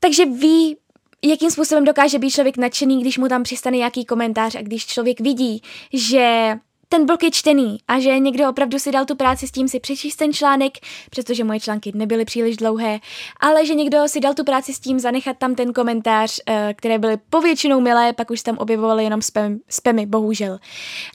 takže 0.00 0.24
ví, 0.26 0.76
jakým 1.24 1.50
způsobem 1.50 1.84
dokáže 1.84 2.18
být 2.18 2.30
člověk 2.30 2.56
nadšený, 2.56 3.00
když 3.00 3.18
mu 3.18 3.28
tam 3.28 3.42
přistane 3.42 3.76
nějaký 3.76 4.04
komentář 4.04 4.54
a 4.54 4.62
když 4.62 4.86
člověk 4.86 5.20
vidí, 5.20 5.62
že 5.92 6.54
ten 6.88 7.06
blok 7.06 7.22
je 7.22 7.30
čtený 7.30 7.78
a 7.88 8.00
že 8.00 8.18
někdo 8.18 8.50
opravdu 8.50 8.78
si 8.78 8.92
dal 8.92 9.04
tu 9.04 9.16
práci 9.16 9.46
s 9.46 9.50
tím 9.50 9.68
si 9.68 9.80
přečíst 9.80 10.16
ten 10.16 10.32
článek, 10.32 10.72
přestože 11.10 11.44
moje 11.44 11.60
články 11.60 11.92
nebyly 11.94 12.24
příliš 12.24 12.56
dlouhé, 12.56 13.00
ale 13.40 13.66
že 13.66 13.74
někdo 13.74 14.08
si 14.08 14.20
dal 14.20 14.34
tu 14.34 14.44
práci 14.44 14.74
s 14.74 14.80
tím 14.80 14.98
zanechat 15.00 15.38
tam 15.38 15.54
ten 15.54 15.72
komentář, 15.72 16.40
eh, 16.46 16.74
které 16.76 16.98
byly 16.98 17.16
povětšinou 17.30 17.80
milé, 17.80 18.12
pak 18.12 18.30
už 18.30 18.42
tam 18.42 18.58
objevovaly 18.58 19.04
jenom 19.04 19.22
spam, 19.22 19.58
spamy, 19.68 20.06
bohužel. 20.06 20.58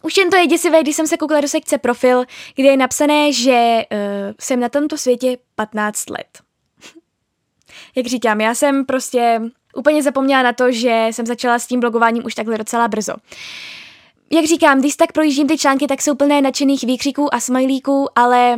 Už 0.03 0.17
jen 0.17 0.29
to 0.29 0.37
je 0.37 0.47
děsivé, 0.47 0.81
když 0.81 0.95
jsem 0.95 1.07
se 1.07 1.17
koukla 1.17 1.41
do 1.41 1.47
sekce 1.47 1.77
profil, 1.77 2.25
kde 2.55 2.67
je 2.67 2.77
napsané, 2.77 3.33
že 3.33 3.81
uh, 3.91 3.97
jsem 4.39 4.59
na 4.59 4.69
tomto 4.69 4.97
světě 4.97 5.37
15 5.55 6.09
let. 6.09 6.27
Jak 7.95 8.05
říkám, 8.05 8.41
já 8.41 8.55
jsem 8.55 8.85
prostě 8.85 9.41
úplně 9.75 10.03
zapomněla 10.03 10.43
na 10.43 10.53
to, 10.53 10.71
že 10.71 11.07
jsem 11.11 11.25
začala 11.25 11.59
s 11.59 11.67
tím 11.67 11.79
blogováním 11.79 12.25
už 12.25 12.35
takhle 12.35 12.57
docela 12.57 12.87
brzo. 12.87 13.13
Jak 14.31 14.45
říkám, 14.45 14.79
když 14.79 14.95
tak 14.95 15.11
projíždím 15.11 15.47
ty 15.47 15.57
články, 15.57 15.87
tak 15.87 16.01
jsou 16.01 16.15
plné 16.15 16.41
nadšených 16.41 16.83
výkřiků 16.83 17.35
a 17.35 17.39
smajlíků, 17.39 18.09
ale 18.15 18.57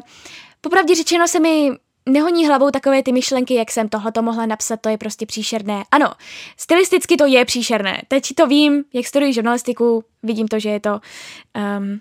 popravdě 0.62 0.96
řečeno 0.96 1.28
se 1.28 1.40
mi 1.40 1.72
nehoní 2.10 2.48
hlavou 2.48 2.72
takové 2.72 3.04
ty 3.04 3.12
myšlenky, 3.12 3.54
jak 3.54 3.72
jsem 3.72 3.90
tohle 3.90 4.12
to 4.12 4.22
mohla 4.22 4.46
napsat, 4.46 4.82
to 4.82 4.90
je 4.90 4.98
prostě 4.98 5.26
příšerné. 5.26 5.84
Ano, 5.92 6.12
stylisticky 6.58 7.18
to 7.18 7.26
je 7.26 7.46
příšerné. 7.46 8.02
Teď 8.08 8.34
to 8.36 8.48
vím, 8.48 8.84
jak 8.94 9.08
studuji 9.08 9.34
žurnalistiku, 9.34 10.04
vidím 10.24 10.48
to, 10.48 10.60
že 10.60 10.70
je 10.70 10.80
to 10.80 10.92
um, 10.92 12.00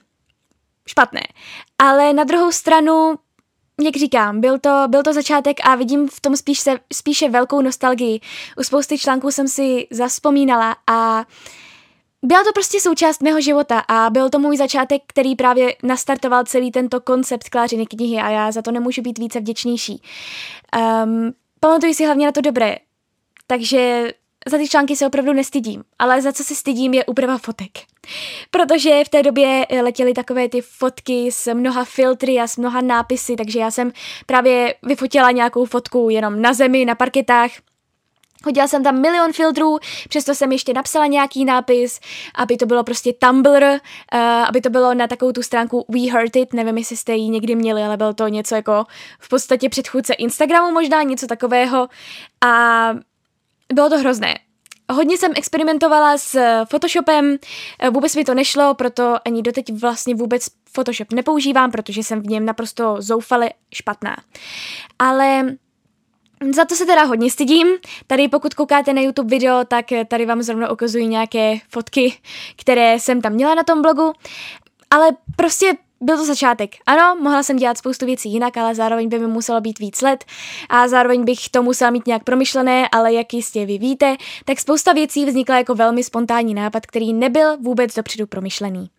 špatné. 0.87 1.23
Ale 1.79 2.13
na 2.13 2.25
druhou 2.25 2.53
stranu 2.53 3.15
jak 3.83 3.97
říkám, 3.97 4.41
byl 4.41 4.59
to, 4.59 4.85
byl 4.89 5.03
to 5.03 5.13
začátek 5.13 5.57
a 5.67 5.75
vidím 5.75 6.09
v 6.09 6.21
tom 6.21 6.37
spíš 6.37 6.59
se, 6.59 6.79
spíše 6.93 7.29
velkou 7.29 7.61
nostalgii. 7.61 8.21
U 8.59 8.63
spousty 8.63 8.99
článků 8.99 9.31
jsem 9.31 9.49
si 9.49 9.87
zaspomínala 9.91 10.77
a 10.87 11.25
byla 12.25 12.45
to 12.45 12.53
prostě 12.53 12.81
součást 12.81 13.23
mého 13.23 13.41
života 13.41 13.79
a 13.89 14.11
byl 14.11 14.31
to 14.31 14.39
můj 14.39 14.57
začátek, 14.57 15.03
který 15.07 15.37
právě 15.37 15.77
nastartoval 15.83 16.45
celý 16.45 16.71
tento 16.71 17.01
koncept 17.01 17.49
Klářiny 17.49 17.87
knihy 17.87 18.17
a 18.17 18.31
já 18.31 18.53
za 18.53 18.63
to 18.63 18.71
nemůžu 18.71 19.03
být 19.03 19.19
více 19.19 19.41
vděčnější. 19.41 20.03
Um, 21.05 21.33
pamatuji 21.61 21.95
si 21.95 22.05
hlavně 22.05 22.27
na 22.27 22.33
to 22.33 22.41
dobré, 22.41 22.77
takže 23.47 24.13
za 24.49 24.59
ty 24.59 24.69
články 24.69 24.97
se 24.97 25.07
opravdu 25.07 25.33
nestydím, 25.33 25.85
ale 25.99 26.23
za 26.23 26.33
co 26.33 26.45
se 26.45 26.55
stydím 26.55 26.95
je 26.95 27.05
úprava 27.05 27.39
fotek. 27.39 27.71
Protože 28.51 29.05
v 29.05 29.09
té 29.09 29.23
době 29.23 29.67
letěly 29.83 30.15
takové 30.15 30.49
ty 30.49 30.61
fotky 30.61 31.33
s 31.33 31.55
mnoha 31.55 31.85
filtry 31.85 32.41
a 32.41 32.47
s 32.47 32.57
mnoha 32.57 32.81
nápisy, 32.81 33.37
takže 33.37 33.59
já 33.59 33.71
jsem 33.71 33.93
právě 34.27 34.75
vyfotila 34.83 35.31
nějakou 35.31 35.65
fotku 35.65 36.11
jenom 36.11 36.43
na 36.43 36.53
zemi, 36.53 36.85
na 36.85 36.95
parketách, 36.95 37.51
Hodila 38.45 38.69
jsem 38.69 38.83
tam 38.83 39.01
milion 39.01 39.33
filtrů, 39.33 39.79
přesto 40.09 40.35
jsem 40.35 40.53
ještě 40.53 40.73
napsala 40.73 41.07
nějaký 41.07 41.45
nápis, 41.45 42.01
aby 42.35 42.57
to 42.57 42.67
bylo 42.67 42.85
prostě 42.85 43.13
Tumblr, 43.13 43.65
uh, 43.65 43.79
aby 44.21 44.61
to 44.61 44.71
bylo 44.71 44.95
na 44.95 45.07
takovou 45.07 45.33
tu 45.33 45.43
stránku 45.43 45.87
We 45.89 46.13
Heard 46.13 46.37
It, 46.37 46.53
nevím, 46.53 46.79
jestli 46.79 46.97
jste 46.97 47.13
ji 47.13 47.29
někdy 47.29 47.55
měli, 47.55 47.83
ale 47.83 47.97
bylo 47.97 48.15
to 48.15 48.29
něco 48.29 48.55
jako 48.55 48.85
v 49.19 49.29
podstatě 49.29 49.69
předchůdce 49.69 50.15
Instagramu 50.15 50.73
možná, 50.73 51.03
něco 51.03 51.27
takového 51.27 51.89
a 52.45 52.91
bylo 53.75 53.91
to 53.91 53.99
hrozné. 53.99 54.39
Hodně 54.93 55.19
jsem 55.19 55.33
experimentovala 55.37 56.19
s 56.19 56.39
Photoshopem, 56.65 57.37
vůbec 57.91 58.17
mi 58.17 58.25
to 58.25 58.35
nešlo, 58.35 58.75
proto 58.75 59.17
ani 59.25 59.43
doteď 59.43 59.73
vlastně 59.81 60.15
vůbec 60.15 60.47
Photoshop 60.73 61.13
nepoužívám, 61.13 61.71
protože 61.71 62.03
jsem 62.03 62.23
v 62.23 62.27
něm 62.27 62.45
naprosto 62.45 62.97
zoufale 62.99 63.51
špatná. 63.75 64.17
Ale 64.99 65.57
za 66.53 66.65
to 66.65 66.75
se 66.75 66.87
teda 66.87 67.05
hodně 67.05 67.31
stydím. 67.31 67.69
Tady 68.07 68.29
pokud 68.29 68.55
koukáte 68.55 68.93
na 68.93 69.01
YouTube 69.01 69.31
video, 69.31 69.65
tak 69.65 69.85
tady 70.09 70.27
vám 70.27 70.43
zrovna 70.43 70.71
ukazují 70.71 71.07
nějaké 71.07 71.59
fotky, 71.69 72.15
které 72.57 73.01
jsem 73.01 73.21
tam 73.21 73.33
měla 73.33 73.55
na 73.55 73.63
tom 73.63 73.83
blogu. 73.83 74.13
Ale 74.91 75.11
prostě 75.37 75.73
byl 76.01 76.17
to 76.17 76.25
začátek. 76.25 76.71
Ano, 76.87 77.17
mohla 77.23 77.43
jsem 77.43 77.57
dělat 77.57 77.79
spoustu 77.79 78.07
věcí 78.07 78.33
jinak, 78.33 78.57
ale 78.57 78.75
zároveň 78.75 79.09
by 79.09 79.19
mi 79.19 79.27
muselo 79.27 79.61
být 79.61 79.79
víc 79.79 80.03
let 80.03 80.25
a 80.69 80.89
zároveň 80.89 81.25
bych 81.25 81.49
to 81.49 81.63
musela 81.63 81.91
mít 81.91 82.07
nějak 82.07 82.25
promyšlené, 82.25 82.89
ale 82.93 83.13
jak 83.13 83.35
jistě 83.35 83.67
vy 83.67 83.79
víte, 83.79 84.17
tak 84.45 84.61
spousta 84.61 84.93
věcí 84.93 85.25
vznikla 85.25 85.59
jako 85.59 85.75
velmi 85.75 86.05
spontánní 86.05 86.55
nápad, 86.55 86.87
který 86.87 87.13
nebyl 87.13 87.57
vůbec 87.57 87.95
dopředu 87.95 88.27
promyšlený. 88.27 88.91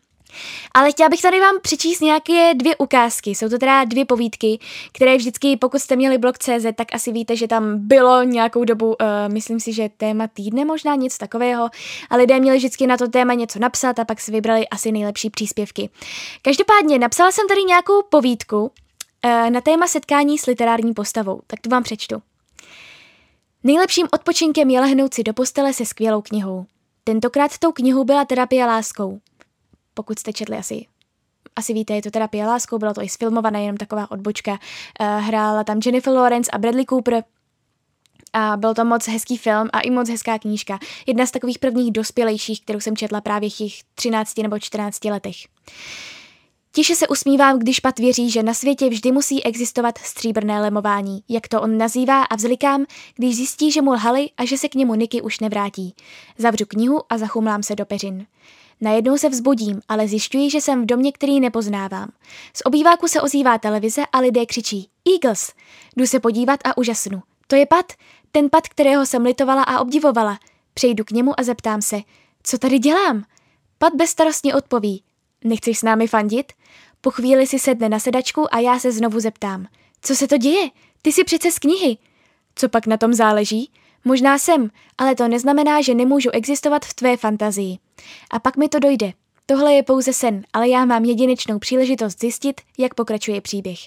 Ale 0.73 0.91
chtěla 0.91 1.09
bych 1.09 1.21
tady 1.21 1.39
vám 1.39 1.55
přečíst 1.61 1.99
nějaké 2.01 2.53
dvě 2.53 2.75
ukázky. 2.75 3.29
Jsou 3.29 3.49
to 3.49 3.57
teda 3.57 3.83
dvě 3.83 4.05
povídky, 4.05 4.59
které 4.91 5.17
vždycky, 5.17 5.57
pokud 5.57 5.79
jste 5.79 5.95
měli 5.95 6.17
blog 6.17 6.37
CZ, 6.37 6.65
tak 6.75 6.87
asi 6.93 7.11
víte, 7.11 7.35
že 7.35 7.47
tam 7.47 7.87
bylo 7.87 8.23
nějakou 8.23 8.63
dobu, 8.63 8.87
uh, 8.87 8.95
myslím 9.27 9.59
si, 9.59 9.73
že 9.73 9.89
téma 9.97 10.27
týdne 10.27 10.65
možná 10.65 10.95
něco 10.95 11.17
takového, 11.17 11.69
a 12.09 12.15
lidé 12.15 12.39
měli 12.39 12.57
vždycky 12.57 12.87
na 12.87 12.97
to 12.97 13.07
téma 13.07 13.33
něco 13.33 13.59
napsat 13.59 13.99
a 13.99 14.05
pak 14.05 14.21
si 14.21 14.31
vybrali 14.31 14.67
asi 14.67 14.91
nejlepší 14.91 15.29
příspěvky. 15.29 15.89
Každopádně 16.41 16.99
napsala 16.99 17.31
jsem 17.31 17.47
tady 17.47 17.63
nějakou 17.63 18.01
povídku 18.09 18.61
uh, 18.61 19.49
na 19.49 19.61
téma 19.61 19.87
setkání 19.87 20.37
s 20.37 20.45
literární 20.45 20.93
postavou, 20.93 21.41
tak 21.47 21.59
tu 21.59 21.69
vám 21.69 21.83
přečtu. 21.83 22.21
Nejlepším 23.63 24.07
odpočinkem 24.13 24.69
je 24.69 24.81
lehnout 24.81 25.13
si 25.13 25.23
do 25.23 25.33
postele 25.33 25.73
se 25.73 25.85
skvělou 25.85 26.21
knihou. 26.21 26.65
Tentokrát 27.03 27.57
tou 27.57 27.71
knihou 27.71 28.03
byla 28.03 28.25
terapie 28.25 28.65
láskou 28.65 29.19
pokud 29.95 30.19
jste 30.19 30.33
četli 30.33 30.57
asi 30.57 30.85
asi 31.55 31.73
víte, 31.73 31.93
je 31.93 32.01
to 32.01 32.11
terapie 32.11 32.45
láskou, 32.45 32.77
bylo 32.77 32.93
to 32.93 33.01
i 33.01 33.09
sfilmované, 33.09 33.61
jenom 33.61 33.77
taková 33.77 34.11
odbočka. 34.11 34.51
Uh, 34.51 35.07
hrála 35.07 35.63
tam 35.63 35.79
Jennifer 35.85 36.13
Lawrence 36.13 36.51
a 36.51 36.57
Bradley 36.57 36.85
Cooper, 36.85 37.23
a 38.35 38.57
byl 38.57 38.73
to 38.73 38.85
moc 38.85 39.07
hezký 39.07 39.37
film 39.37 39.69
a 39.73 39.79
i 39.79 39.89
moc 39.89 40.09
hezká 40.09 40.39
knížka. 40.39 40.79
Jedna 41.07 41.25
z 41.25 41.31
takových 41.31 41.59
prvních 41.59 41.91
dospělejších, 41.91 42.61
kterou 42.61 42.79
jsem 42.79 42.97
četla 42.97 43.21
právě 43.21 43.49
v 43.49 43.53
těch 43.53 43.73
13 43.95 44.37
nebo 44.37 44.59
14 44.59 45.05
letech. 45.05 45.35
Tiše 46.71 46.95
se 46.95 47.07
usmívám, 47.07 47.59
když 47.59 47.79
pat 47.79 47.99
věří, 47.99 48.31
že 48.31 48.43
na 48.43 48.53
světě 48.53 48.89
vždy 48.89 49.11
musí 49.11 49.43
existovat 49.43 49.97
stříbrné 49.97 50.61
lemování, 50.61 51.23
jak 51.29 51.47
to 51.47 51.61
on 51.61 51.77
nazývá 51.77 52.23
a 52.23 52.35
vzlikám, 52.35 52.85
když 53.15 53.35
zjistí, 53.35 53.71
že 53.71 53.81
mu 53.81 53.91
lhali 53.91 54.29
a 54.37 54.45
že 54.45 54.57
se 54.57 54.69
k 54.69 54.75
němu 54.75 54.95
Niky 54.95 55.21
už 55.21 55.39
nevrátí. 55.39 55.95
Zavřu 56.37 56.65
knihu 56.65 57.01
a 57.09 57.17
zachumlám 57.17 57.63
se 57.63 57.75
do 57.75 57.85
peřin. 57.85 58.25
Najednou 58.81 59.17
se 59.17 59.29
vzbudím, 59.29 59.81
ale 59.89 60.07
zjišťuji, 60.07 60.49
že 60.49 60.61
jsem 60.61 60.81
v 60.81 60.85
domě, 60.85 61.11
který 61.11 61.39
nepoznávám. 61.39 62.09
Z 62.53 62.61
obýváku 62.65 63.07
se 63.07 63.21
ozývá 63.21 63.57
televize 63.57 64.01
a 64.13 64.19
lidé 64.19 64.45
křičí 64.45 64.89
Eagles. 65.13 65.53
Jdu 65.97 66.07
se 66.07 66.19
podívat 66.19 66.59
a 66.65 66.77
úžasnu. 66.77 67.21
To 67.47 67.55
je 67.55 67.65
Pat, 67.65 67.93
ten 68.31 68.49
Pat, 68.49 68.67
kterého 68.67 69.05
jsem 69.05 69.21
litovala 69.21 69.63
a 69.63 69.79
obdivovala. 69.79 70.39
Přejdu 70.73 71.03
k 71.03 71.11
němu 71.11 71.39
a 71.39 71.43
zeptám 71.43 71.81
se, 71.81 71.97
co 72.43 72.57
tady 72.57 72.79
dělám? 72.79 73.23
Pat 73.77 73.93
bezstarostně 73.95 74.55
odpoví, 74.55 75.03
nechceš 75.43 75.79
s 75.79 75.83
námi 75.83 76.07
fandit? 76.07 76.53
Po 77.01 77.11
chvíli 77.11 77.47
si 77.47 77.59
sedne 77.59 77.89
na 77.89 77.99
sedačku 77.99 78.55
a 78.55 78.59
já 78.59 78.79
se 78.79 78.91
znovu 78.91 79.19
zeptám, 79.19 79.67
co 80.01 80.15
se 80.15 80.27
to 80.27 80.37
děje? 80.37 80.69
Ty 81.01 81.11
jsi 81.11 81.23
přece 81.23 81.51
z 81.51 81.59
knihy. 81.59 81.97
Co 82.55 82.69
pak 82.69 82.87
na 82.87 82.97
tom 82.97 83.13
záleží? 83.13 83.71
Možná 84.05 84.37
jsem, 84.37 84.69
ale 84.97 85.15
to 85.15 85.27
neznamená, 85.27 85.81
že 85.81 85.93
nemůžu 85.93 86.29
existovat 86.29 86.85
v 86.85 86.93
tvé 86.93 87.17
fantazii. 87.17 87.77
A 88.31 88.39
pak 88.39 88.57
mi 88.57 88.69
to 88.69 88.79
dojde. 88.79 89.13
Tohle 89.45 89.73
je 89.73 89.83
pouze 89.83 90.13
sen, 90.13 90.43
ale 90.53 90.69
já 90.69 90.85
mám 90.85 91.05
jedinečnou 91.05 91.59
příležitost 91.59 92.19
zjistit, 92.19 92.61
jak 92.77 92.93
pokračuje 92.93 93.41
příběh. 93.41 93.79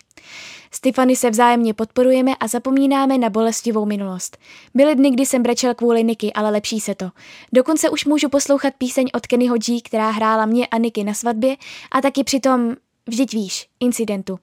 Stefany 0.71 1.17
se 1.17 1.31
vzájemně 1.31 1.75
podporujeme 1.75 2.37
a 2.41 2.49
zapomínáme 2.49 3.19
na 3.19 3.31
bolestivou 3.31 3.87
minulost. 3.87 4.39
Byly 4.75 4.95
dny, 4.95 5.11
kdy 5.11 5.27
jsem 5.27 5.43
brečel 5.43 5.75
kvůli 5.75 6.05
Niky, 6.05 6.33
ale 6.33 6.51
lepší 6.51 6.81
se 6.81 6.95
to. 6.95 7.11
Dokonce 7.53 7.91
už 7.91 8.05
můžu 8.05 8.29
poslouchat 8.29 8.75
píseň 8.79 9.07
od 9.15 9.27
Kennyho 9.27 9.57
G, 9.59 9.81
která 9.83 10.11
hrála 10.11 10.47
mě 10.47 10.67
a 10.67 10.79
Niky 10.79 11.05
na 11.05 11.15
svatbě 11.15 11.57
a 11.93 12.01
taky 12.01 12.25
přitom 12.25 12.75
Vždyť 13.09 13.35
víš, 13.35 13.69
incidentu. 13.81 14.39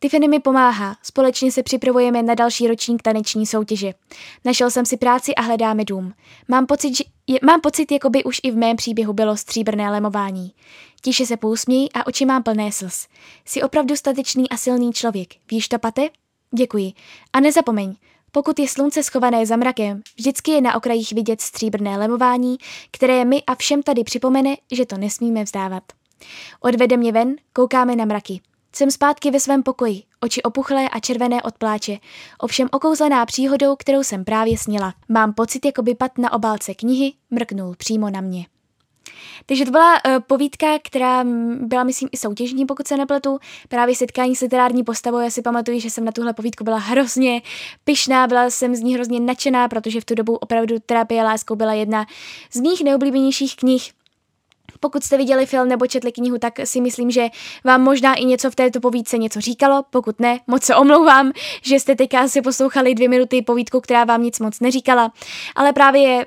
Tiffany 0.00 0.28
mi 0.28 0.40
pomáhá, 0.40 0.96
společně 1.02 1.52
se 1.52 1.62
připravujeme 1.62 2.22
na 2.22 2.34
další 2.34 2.68
ročník 2.68 3.02
taneční 3.02 3.46
soutěže. 3.46 3.94
Našel 4.44 4.70
jsem 4.70 4.86
si 4.86 4.96
práci 4.96 5.34
a 5.34 5.42
hledáme 5.42 5.84
dům. 5.84 6.12
Mám 6.48 6.66
pocit, 6.66 6.96
že, 6.96 7.04
je, 7.26 7.38
mám 7.42 7.60
pocit, 7.60 7.92
jako 7.92 8.10
by 8.10 8.24
už 8.24 8.40
i 8.42 8.50
v 8.50 8.56
mém 8.56 8.76
příběhu 8.76 9.12
bylo 9.12 9.36
stříbrné 9.36 9.90
lemování. 9.90 10.52
Tiše 11.02 11.26
se 11.26 11.36
pousměj 11.36 11.88
a 11.94 12.06
oči 12.06 12.26
mám 12.26 12.42
plné 12.42 12.72
slz. 12.72 13.06
Jsi 13.44 13.62
opravdu 13.62 13.96
statečný 13.96 14.48
a 14.48 14.56
silný 14.56 14.92
člověk, 14.92 15.34
víš 15.50 15.68
to, 15.68 15.78
Pate? 15.78 16.08
Děkuji. 16.54 16.92
A 17.32 17.40
nezapomeň, 17.40 17.94
pokud 18.32 18.58
je 18.58 18.68
slunce 18.68 19.02
schované 19.02 19.46
za 19.46 19.56
mrakem, 19.56 20.02
vždycky 20.16 20.50
je 20.50 20.60
na 20.60 20.74
okrajích 20.74 21.12
vidět 21.12 21.40
stříbrné 21.40 21.98
lemování, 21.98 22.56
které 22.90 23.24
mi 23.24 23.42
a 23.42 23.54
všem 23.54 23.82
tady 23.82 24.04
připomene, 24.04 24.56
že 24.72 24.86
to 24.86 24.96
nesmíme 24.96 25.44
vzdávat. 25.44 25.82
Odvede 26.60 26.96
mě 26.96 27.12
ven, 27.12 27.36
koukáme 27.52 27.96
na 27.96 28.04
mraky. 28.04 28.40
Jsem 28.72 28.90
zpátky 28.90 29.30
ve 29.30 29.40
svém 29.40 29.62
pokoji, 29.62 30.02
oči 30.20 30.42
opuchlé 30.42 30.88
a 30.88 31.00
červené 31.00 31.42
od 31.42 31.58
pláče, 31.58 31.98
ovšem 32.38 32.68
okouzlená 32.72 33.26
příhodou, 33.26 33.76
kterou 33.76 34.02
jsem 34.02 34.24
právě 34.24 34.58
sněla. 34.58 34.94
Mám 35.08 35.34
pocit, 35.34 35.64
jako 35.64 35.82
by 35.82 35.94
pat 35.94 36.18
na 36.18 36.32
obálce 36.32 36.74
knihy 36.74 37.12
mrknul 37.30 37.74
přímo 37.78 38.10
na 38.10 38.20
mě. 38.20 38.46
Takže 39.46 39.64
to 39.64 39.70
byla 39.70 40.04
uh, 40.04 40.20
povídka, 40.26 40.66
která 40.82 41.24
byla, 41.60 41.84
myslím, 41.84 42.08
i 42.12 42.16
soutěžní, 42.16 42.66
pokud 42.66 42.88
se 42.88 42.96
nepletu. 42.96 43.38
Právě 43.68 43.94
setkání 43.94 44.36
s 44.36 44.40
literární 44.40 44.84
postavou. 44.84 45.18
Já 45.18 45.30
si 45.30 45.42
pamatuju, 45.42 45.80
že 45.80 45.90
jsem 45.90 46.04
na 46.04 46.12
tuhle 46.12 46.32
povídku 46.32 46.64
byla 46.64 46.78
hrozně 46.78 47.42
pyšná, 47.84 48.26
byla 48.26 48.50
jsem 48.50 48.74
z 48.74 48.80
ní 48.80 48.94
hrozně 48.94 49.20
nadšená, 49.20 49.68
protože 49.68 50.00
v 50.00 50.04
tu 50.04 50.14
dobu 50.14 50.36
opravdu 50.36 50.76
terapie 50.86 51.22
láskou 51.22 51.56
byla 51.56 51.72
jedna 51.72 52.06
z 52.52 52.60
mých 52.60 52.84
nejoblíbenějších 52.84 53.56
knih 53.56 53.92
Pokud 54.80 55.04
jste 55.04 55.16
viděli 55.16 55.46
film 55.46 55.68
nebo 55.68 55.86
četli 55.86 56.12
knihu, 56.12 56.38
tak 56.38 56.54
si 56.64 56.80
myslím, 56.80 57.10
že 57.10 57.28
vám 57.64 57.82
možná 57.82 58.14
i 58.14 58.24
něco 58.24 58.50
v 58.50 58.54
této 58.54 58.80
povídce 58.80 59.18
něco 59.18 59.40
říkalo. 59.40 59.84
Pokud 59.90 60.20
ne, 60.20 60.40
moc 60.46 60.62
se 60.62 60.76
omlouvám, 60.76 61.32
že 61.62 61.80
jste 61.80 61.96
teďka 61.96 62.28
si 62.28 62.42
poslouchali 62.42 62.94
dvě 62.94 63.08
minuty 63.08 63.42
povídku, 63.42 63.80
která 63.80 64.04
vám 64.04 64.22
nic 64.22 64.38
moc 64.38 64.60
neříkala. 64.60 65.12
Ale 65.56 65.72
právě 65.72 66.26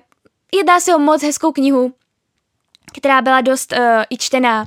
jedná 0.55 0.79
se 0.79 0.95
o 0.95 0.99
moc 0.99 1.23
hezkou 1.23 1.51
knihu, 1.51 1.93
která 2.97 3.21
byla 3.21 3.41
dost 3.41 3.71
uh, 3.71 3.79
i 4.09 4.17
čtená. 4.17 4.65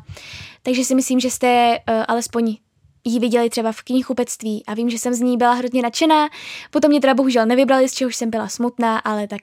Takže 0.62 0.84
si 0.84 0.94
myslím, 0.94 1.20
že 1.20 1.30
jste 1.30 1.78
uh, 1.88 2.04
alespoň 2.08 2.56
ji 3.04 3.18
viděli 3.18 3.50
třeba 3.50 3.72
v 3.72 3.82
knihkupectví 3.82 4.64
a 4.66 4.74
vím, 4.74 4.90
že 4.90 4.98
jsem 4.98 5.14
z 5.14 5.20
ní 5.20 5.36
byla 5.36 5.52
hrozně 5.52 5.82
nadšená. 5.82 6.28
Potom 6.70 6.90
mě 6.90 7.00
teda 7.00 7.14
bohužel 7.14 7.46
nevybrali, 7.46 7.88
z 7.88 7.94
čehož 7.94 8.16
jsem 8.16 8.30
byla 8.30 8.48
smutná, 8.48 8.98
ale 8.98 9.28
tak 9.28 9.40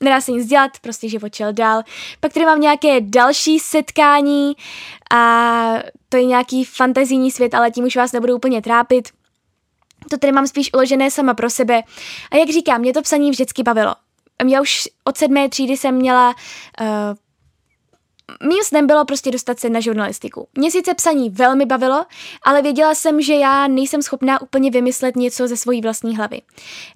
nedá 0.00 0.20
se 0.20 0.32
nic 0.32 0.46
dělat, 0.46 0.70
prostě 0.80 1.08
život 1.08 1.28
čel 1.28 1.52
dál. 1.52 1.82
Pak 2.20 2.32
tady 2.32 2.46
mám 2.46 2.60
nějaké 2.60 3.00
další 3.00 3.58
setkání 3.58 4.52
a 5.14 5.74
to 6.08 6.16
je 6.16 6.24
nějaký 6.24 6.64
fantazijní 6.64 7.30
svět, 7.30 7.54
ale 7.54 7.70
tím 7.70 7.84
už 7.84 7.96
vás 7.96 8.12
nebudu 8.12 8.36
úplně 8.36 8.62
trápit. 8.62 9.08
To 10.10 10.18
tady 10.18 10.32
mám 10.32 10.46
spíš 10.46 10.70
uložené 10.74 11.10
sama 11.10 11.34
pro 11.34 11.50
sebe. 11.50 11.82
A 12.30 12.36
jak 12.36 12.48
říkám, 12.48 12.80
mě 12.80 12.92
to 12.92 13.02
psaní 13.02 13.30
vždycky 13.30 13.62
bavilo. 13.62 13.94
Já 14.48 14.60
už 14.60 14.88
od 15.04 15.16
sedmé 15.16 15.48
třídy 15.48 15.76
jsem 15.76 15.94
měla 15.94 16.34
uh, 16.80 16.86
mým 18.48 18.62
snem 18.64 18.86
bylo 18.86 19.04
prostě 19.04 19.30
dostat 19.30 19.60
se 19.60 19.70
na 19.70 19.80
žurnalistiku. 19.80 20.48
Mě 20.58 20.70
sice 20.70 20.94
psaní 20.94 21.30
velmi 21.30 21.66
bavilo, 21.66 22.06
ale 22.42 22.62
věděla 22.62 22.94
jsem, 22.94 23.20
že 23.20 23.34
já 23.34 23.68
nejsem 23.68 24.02
schopná 24.02 24.42
úplně 24.42 24.70
vymyslet 24.70 25.16
něco 25.16 25.48
ze 25.48 25.56
svojí 25.56 25.80
vlastní 25.80 26.16
hlavy. 26.16 26.42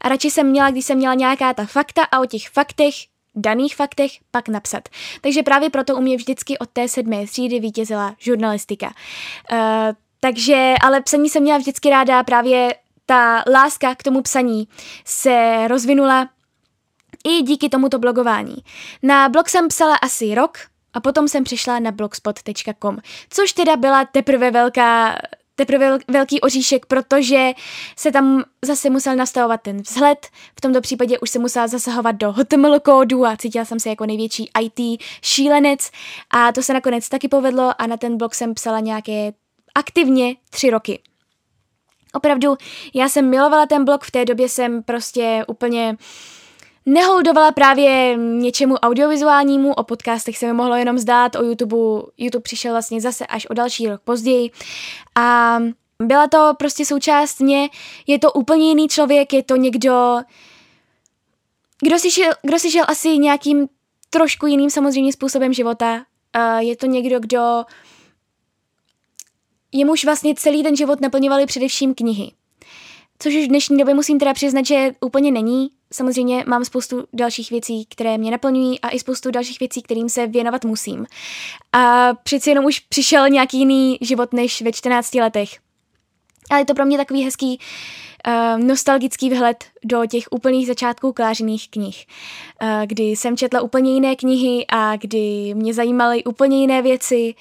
A 0.00 0.08
radši 0.08 0.30
jsem 0.30 0.46
měla, 0.46 0.70
když 0.70 0.84
jsem 0.84 0.98
měla 0.98 1.14
nějaká 1.14 1.54
ta 1.54 1.66
fakta 1.66 2.02
a 2.04 2.20
o 2.20 2.26
těch 2.26 2.48
faktech 2.48 2.94
daných 3.36 3.76
faktech 3.76 4.10
pak 4.30 4.48
napsat. 4.48 4.88
Takže 5.20 5.42
právě 5.42 5.70
proto 5.70 5.96
u 5.96 6.00
mě 6.00 6.16
vždycky 6.16 6.58
od 6.58 6.68
té 6.72 6.88
sedmé 6.88 7.26
třídy 7.26 7.60
vítězila 7.60 8.14
žurnalistika. 8.18 8.86
Uh, 9.52 9.58
takže, 10.20 10.74
ale 10.82 11.00
psaní 11.00 11.28
jsem 11.28 11.42
měla 11.42 11.58
vždycky 11.58 11.90
ráda, 11.90 12.22
právě 12.22 12.74
ta 13.06 13.44
láska 13.52 13.94
k 13.94 14.02
tomu 14.02 14.22
psaní 14.22 14.68
se 15.04 15.64
rozvinula 15.68 16.28
i 17.24 17.42
díky 17.42 17.68
tomuto 17.68 17.98
blogování. 17.98 18.56
Na 19.02 19.28
blog 19.28 19.48
jsem 19.48 19.68
psala 19.68 19.96
asi 19.96 20.34
rok, 20.34 20.58
a 20.94 21.00
potom 21.00 21.28
jsem 21.28 21.44
přišla 21.44 21.78
na 21.78 21.90
blogspot.com, 21.90 22.98
což 23.30 23.52
teda 23.52 23.76
byla 23.76 24.04
teprve 24.04 24.50
velká 24.50 25.18
teprve 25.56 25.98
velký 26.08 26.40
oříšek, 26.40 26.86
protože 26.86 27.52
se 27.96 28.12
tam 28.12 28.44
zase 28.64 28.90
musel 28.90 29.16
nastavovat 29.16 29.62
ten 29.62 29.82
vzhled, 29.82 30.26
v 30.56 30.60
tomto 30.60 30.80
případě 30.80 31.18
už 31.18 31.30
se 31.30 31.38
musela 31.38 31.66
zasahovat 31.66 32.12
do 32.12 32.32
HTML 32.32 32.80
kódu 32.80 33.26
a 33.26 33.36
cítila 33.36 33.64
jsem 33.64 33.80
se 33.80 33.88
jako 33.88 34.06
největší 34.06 34.50
IT 34.62 35.02
šílenec 35.22 35.90
a 36.30 36.52
to 36.52 36.62
se 36.62 36.74
nakonec 36.74 37.08
taky 37.08 37.28
povedlo 37.28 37.72
a 37.78 37.86
na 37.86 37.96
ten 37.96 38.16
blog 38.16 38.34
jsem 38.34 38.54
psala 38.54 38.80
nějaké 38.80 39.32
aktivně 39.74 40.36
tři 40.50 40.70
roky. 40.70 41.02
Opravdu, 42.12 42.56
já 42.94 43.08
jsem 43.08 43.30
milovala 43.30 43.66
ten 43.66 43.84
blog, 43.84 44.04
v 44.04 44.10
té 44.10 44.24
době 44.24 44.48
jsem 44.48 44.82
prostě 44.82 45.44
úplně 45.48 45.90
uh, 45.90 45.96
neholdovala 46.86 47.52
právě 47.52 48.16
něčemu 48.16 48.74
audiovizuálnímu, 48.74 49.72
o 49.72 49.84
podcastech 49.84 50.38
se 50.38 50.46
mi 50.46 50.52
mohlo 50.52 50.76
jenom 50.76 50.98
zdát, 50.98 51.36
o 51.36 51.42
YouTube, 51.42 51.76
YouTube 52.16 52.42
přišel 52.42 52.72
vlastně 52.72 53.00
zase 53.00 53.26
až 53.26 53.46
o 53.46 53.54
další 53.54 53.88
rok 53.88 54.00
později 54.00 54.50
a 55.14 55.58
byla 56.02 56.28
to 56.28 56.52
prostě 56.58 56.84
součást 56.84 57.40
mě, 57.40 57.68
je 58.06 58.18
to 58.18 58.32
úplně 58.32 58.68
jiný 58.68 58.88
člověk, 58.88 59.32
je 59.32 59.42
to 59.42 59.56
někdo, 59.56 60.18
kdo 61.80 61.98
si 61.98 62.10
šel, 62.10 62.32
kdo 62.42 62.58
si 62.58 62.70
šel 62.70 62.84
asi 62.88 63.18
nějakým 63.18 63.68
trošku 64.10 64.46
jiným 64.46 64.70
samozřejmě 64.70 65.12
způsobem 65.12 65.52
života, 65.52 65.94
uh, 65.94 66.58
je 66.58 66.76
to 66.76 66.86
někdo, 66.86 67.20
kdo 67.20 67.64
jemuž 69.72 70.04
vlastně 70.04 70.34
celý 70.34 70.62
ten 70.62 70.76
život 70.76 71.00
naplňovali 71.00 71.46
především 71.46 71.94
knihy. 71.94 72.32
Což 73.24 73.34
už 73.34 73.44
v 73.44 73.48
dnešní 73.48 73.78
době 73.78 73.94
musím 73.94 74.18
teda 74.18 74.34
přiznat, 74.34 74.66
že 74.66 74.90
úplně 75.00 75.30
není. 75.30 75.70
Samozřejmě 75.92 76.44
mám 76.46 76.64
spoustu 76.64 77.04
dalších 77.12 77.50
věcí, 77.50 77.86
které 77.90 78.18
mě 78.18 78.30
naplňují 78.30 78.80
a 78.80 78.90
i 78.90 78.98
spoustu 78.98 79.30
dalších 79.30 79.60
věcí, 79.60 79.82
kterým 79.82 80.08
se 80.08 80.26
věnovat 80.26 80.64
musím. 80.64 81.06
A 81.72 82.14
přeci 82.14 82.50
jenom 82.50 82.64
už 82.64 82.80
přišel 82.80 83.28
nějaký 83.28 83.58
jiný 83.58 83.98
život 84.00 84.32
než 84.32 84.62
ve 84.62 84.72
14 84.72 85.14
letech. 85.14 85.48
Ale 86.50 86.60
je 86.60 86.64
to 86.64 86.74
pro 86.74 86.86
mě 86.86 86.96
takový 86.96 87.24
hezký 87.24 87.58
uh, 87.58 88.64
nostalgický 88.66 89.30
vhled 89.30 89.64
do 89.84 90.06
těch 90.06 90.24
úplných 90.30 90.66
začátků 90.66 91.12
klářených 91.12 91.70
knih, 91.70 92.06
uh, 92.62 92.68
kdy 92.86 93.04
jsem 93.04 93.36
četla 93.36 93.60
úplně 93.60 93.94
jiné 93.94 94.16
knihy 94.16 94.64
a 94.68 94.96
kdy 94.96 95.54
mě 95.54 95.74
zajímaly 95.74 96.24
úplně 96.24 96.60
jiné 96.60 96.82
věci, 96.82 97.34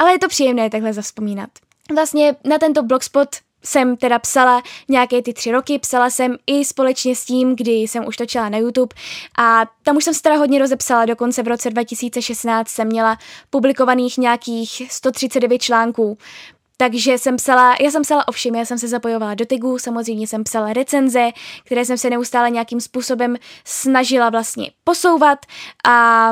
ale 0.00 0.12
je 0.12 0.18
to 0.18 0.28
příjemné 0.28 0.70
takhle 0.70 0.92
zavzpomínat. 0.92 1.50
Vlastně 1.94 2.36
na 2.44 2.58
tento 2.58 2.82
blogspot 2.82 3.28
jsem 3.64 3.96
teda 3.96 4.18
psala 4.18 4.62
nějaké 4.88 5.22
ty 5.22 5.32
tři 5.32 5.52
roky, 5.52 5.78
psala 5.78 6.10
jsem 6.10 6.36
i 6.46 6.64
společně 6.64 7.16
s 7.16 7.24
tím, 7.24 7.56
kdy 7.56 7.72
jsem 7.72 8.06
už 8.06 8.16
točila 8.16 8.48
na 8.48 8.58
YouTube 8.58 8.94
a 9.38 9.62
tam 9.82 9.96
už 9.96 10.04
jsem 10.04 10.14
se 10.14 10.22
teda 10.22 10.36
hodně 10.36 10.58
rozepsala, 10.58 11.04
dokonce 11.04 11.42
v 11.42 11.48
roce 11.48 11.70
2016 11.70 12.68
jsem 12.68 12.86
měla 12.86 13.18
publikovaných 13.50 14.18
nějakých 14.18 14.82
139 14.88 15.58
článků, 15.58 16.18
takže 16.76 17.18
jsem 17.18 17.36
psala, 17.36 17.74
já 17.80 17.90
jsem 17.90 18.02
psala 18.02 18.28
o 18.28 18.32
všem, 18.32 18.54
já 18.54 18.64
jsem 18.64 18.78
se 18.78 18.88
zapojovala 18.88 19.34
do 19.34 19.46
tagů, 19.46 19.78
samozřejmě 19.78 20.26
jsem 20.26 20.44
psala 20.44 20.72
recenze, 20.72 21.30
které 21.64 21.84
jsem 21.84 21.98
se 21.98 22.10
neustále 22.10 22.50
nějakým 22.50 22.80
způsobem 22.80 23.36
snažila 23.64 24.30
vlastně 24.30 24.70
posouvat 24.84 25.38
a 25.88 26.30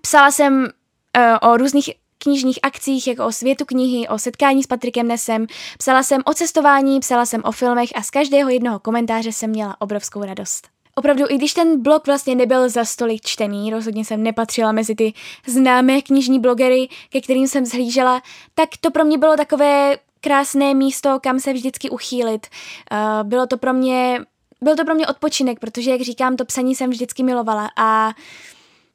psala 0.00 0.30
jsem 0.30 0.62
uh, 0.62 1.50
o 1.50 1.56
různých 1.56 1.90
knižních 2.22 2.58
akcích, 2.62 3.06
jako 3.06 3.26
o 3.26 3.32
světu 3.32 3.64
knihy, 3.64 4.08
o 4.08 4.18
setkání 4.18 4.62
s 4.62 4.66
Patrikem 4.66 5.08
Nesem. 5.08 5.46
Psala 5.78 6.02
jsem 6.02 6.22
o 6.24 6.34
cestování, 6.34 7.00
psala 7.00 7.26
jsem 7.26 7.42
o 7.44 7.52
filmech 7.52 7.88
a 7.94 8.02
z 8.02 8.10
každého 8.10 8.50
jednoho 8.50 8.78
komentáře 8.78 9.32
jsem 9.32 9.50
měla 9.50 9.76
obrovskou 9.80 10.24
radost. 10.24 10.68
Opravdu, 10.94 11.24
i 11.28 11.36
když 11.36 11.54
ten 11.54 11.82
blog 11.82 12.06
vlastně 12.06 12.34
nebyl 12.34 12.68
za 12.68 12.84
stolik 12.84 13.20
čtený, 13.20 13.70
rozhodně 13.70 14.04
jsem 14.04 14.22
nepatřila 14.22 14.72
mezi 14.72 14.94
ty 14.94 15.12
známé 15.46 16.02
knižní 16.02 16.40
blogery, 16.40 16.88
ke 17.10 17.20
kterým 17.20 17.48
jsem 17.48 17.66
zhlížela, 17.66 18.22
tak 18.54 18.68
to 18.80 18.90
pro 18.90 19.04
mě 19.04 19.18
bylo 19.18 19.36
takové 19.36 19.96
krásné 20.20 20.74
místo, 20.74 21.20
kam 21.22 21.40
se 21.40 21.52
vždycky 21.52 21.90
uchýlit. 21.90 22.46
Uh, 22.92 23.28
bylo 23.28 23.46
to 23.46 23.56
pro 23.56 23.72
mě, 23.72 24.20
byl 24.60 24.76
to 24.76 24.84
pro 24.84 24.94
mě 24.94 25.06
odpočinek, 25.06 25.60
protože, 25.60 25.90
jak 25.90 26.00
říkám, 26.00 26.36
to 26.36 26.44
psaní 26.44 26.74
jsem 26.74 26.90
vždycky 26.90 27.22
milovala 27.22 27.70
a 27.76 28.06
uh, 28.06 28.12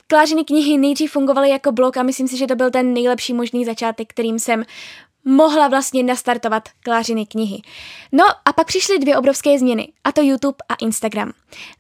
Klářiny 0.07 0.43
knihy 0.43 0.77
nejdřív 0.77 1.11
fungovaly 1.11 1.49
jako 1.49 1.71
blog 1.71 1.97
a 1.97 2.03
myslím 2.03 2.27
si, 2.27 2.37
že 2.37 2.47
to 2.47 2.55
byl 2.55 2.71
ten 2.71 2.93
nejlepší 2.93 3.33
možný 3.33 3.65
začátek, 3.65 4.07
kterým 4.09 4.39
jsem 4.39 4.65
mohla 5.27 5.67
vlastně 5.67 6.03
nastartovat 6.03 6.69
klářiny 6.83 7.25
knihy. 7.25 7.61
No 8.11 8.23
a 8.45 8.53
pak 8.53 8.67
přišly 8.67 8.99
dvě 8.99 9.17
obrovské 9.17 9.59
změny, 9.59 9.87
a 10.03 10.11
to 10.11 10.21
YouTube 10.21 10.57
a 10.69 10.75
Instagram. 10.75 11.31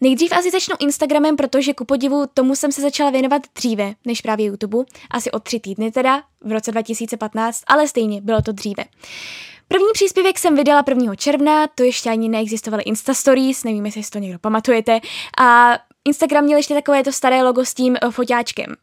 Nejdřív 0.01 0.31
asi 0.31 0.51
začnu 0.51 0.75
Instagramem, 0.79 1.35
protože 1.35 1.73
ku 1.73 1.85
podivu 1.85 2.23
tomu 2.33 2.55
jsem 2.55 2.71
se 2.71 2.81
začala 2.81 3.09
věnovat 3.09 3.41
dříve 3.55 3.93
než 4.05 4.21
právě 4.21 4.45
YouTube, 4.45 4.85
asi 5.11 5.31
o 5.31 5.39
tři 5.39 5.59
týdny 5.59 5.91
teda, 5.91 6.23
v 6.41 6.51
roce 6.51 6.71
2015, 6.71 7.63
ale 7.67 7.87
stejně 7.87 8.21
bylo 8.21 8.41
to 8.41 8.51
dříve. 8.51 8.83
První 9.67 9.87
příspěvek 9.93 10.39
jsem 10.39 10.55
vydala 10.55 10.83
1. 10.87 11.15
června, 11.15 11.67
to 11.67 11.83
ještě 11.83 12.09
ani 12.09 12.29
neexistovaly 12.29 12.83
Insta 12.83 13.13
Stories, 13.13 13.63
nevím, 13.63 13.85
jestli 13.85 14.03
si 14.03 14.11
to 14.11 14.19
někdo 14.19 14.39
pamatujete, 14.39 14.99
a 15.39 15.77
Instagram 16.07 16.43
měl 16.43 16.57
ještě 16.57 16.73
takové 16.73 17.03
to 17.03 17.11
staré 17.11 17.43
logo 17.43 17.65
s 17.65 17.73
tím 17.73 17.97
uh, 18.03 18.11
foťáčkem. 18.11 18.75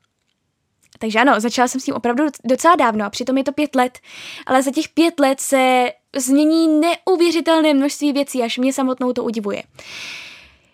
Takže 0.98 1.18
ano, 1.18 1.40
začala 1.40 1.68
jsem 1.68 1.80
s 1.80 1.84
tím 1.84 1.94
opravdu 1.94 2.24
docela 2.44 2.76
dávno 2.76 3.04
a 3.04 3.10
přitom 3.10 3.38
je 3.38 3.44
to 3.44 3.52
pět 3.52 3.74
let, 3.74 3.98
ale 4.46 4.62
za 4.62 4.70
těch 4.70 4.88
pět 4.88 5.20
let 5.20 5.40
se 5.40 5.92
změní 6.16 6.80
neuvěřitelné 6.80 7.74
množství 7.74 8.12
věcí, 8.12 8.42
až 8.42 8.58
mě 8.58 8.72
samotnou 8.72 9.12
to 9.12 9.24
udivuje. 9.24 9.62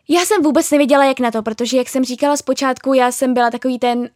Já 0.08 0.24
jsem 0.24 0.42
vůbec 0.42 0.70
nevěděla, 0.70 1.04
jak 1.04 1.20
na 1.20 1.30
to, 1.30 1.42
protože, 1.42 1.76
jak 1.76 1.88
jsem 1.88 2.04
říkala 2.04 2.36
zpočátku, 2.36 2.94
já 2.94 3.12
jsem 3.12 3.34
byla 3.34 3.50
takový 3.50 3.78
ten 3.78 3.98
um, 3.98 4.08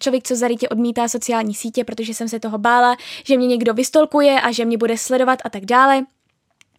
člověk, 0.00 0.24
co 0.24 0.36
zarytě 0.36 0.68
odmítá 0.68 1.08
sociální 1.08 1.54
sítě, 1.54 1.84
protože 1.84 2.14
jsem 2.14 2.28
se 2.28 2.40
toho 2.40 2.58
bála, 2.58 2.96
že 3.24 3.36
mě 3.36 3.46
někdo 3.46 3.74
vystolkuje 3.74 4.40
a 4.40 4.52
že 4.52 4.64
mě 4.64 4.78
bude 4.78 4.98
sledovat 4.98 5.38
a 5.44 5.50
tak 5.50 5.64
dále. 5.64 6.04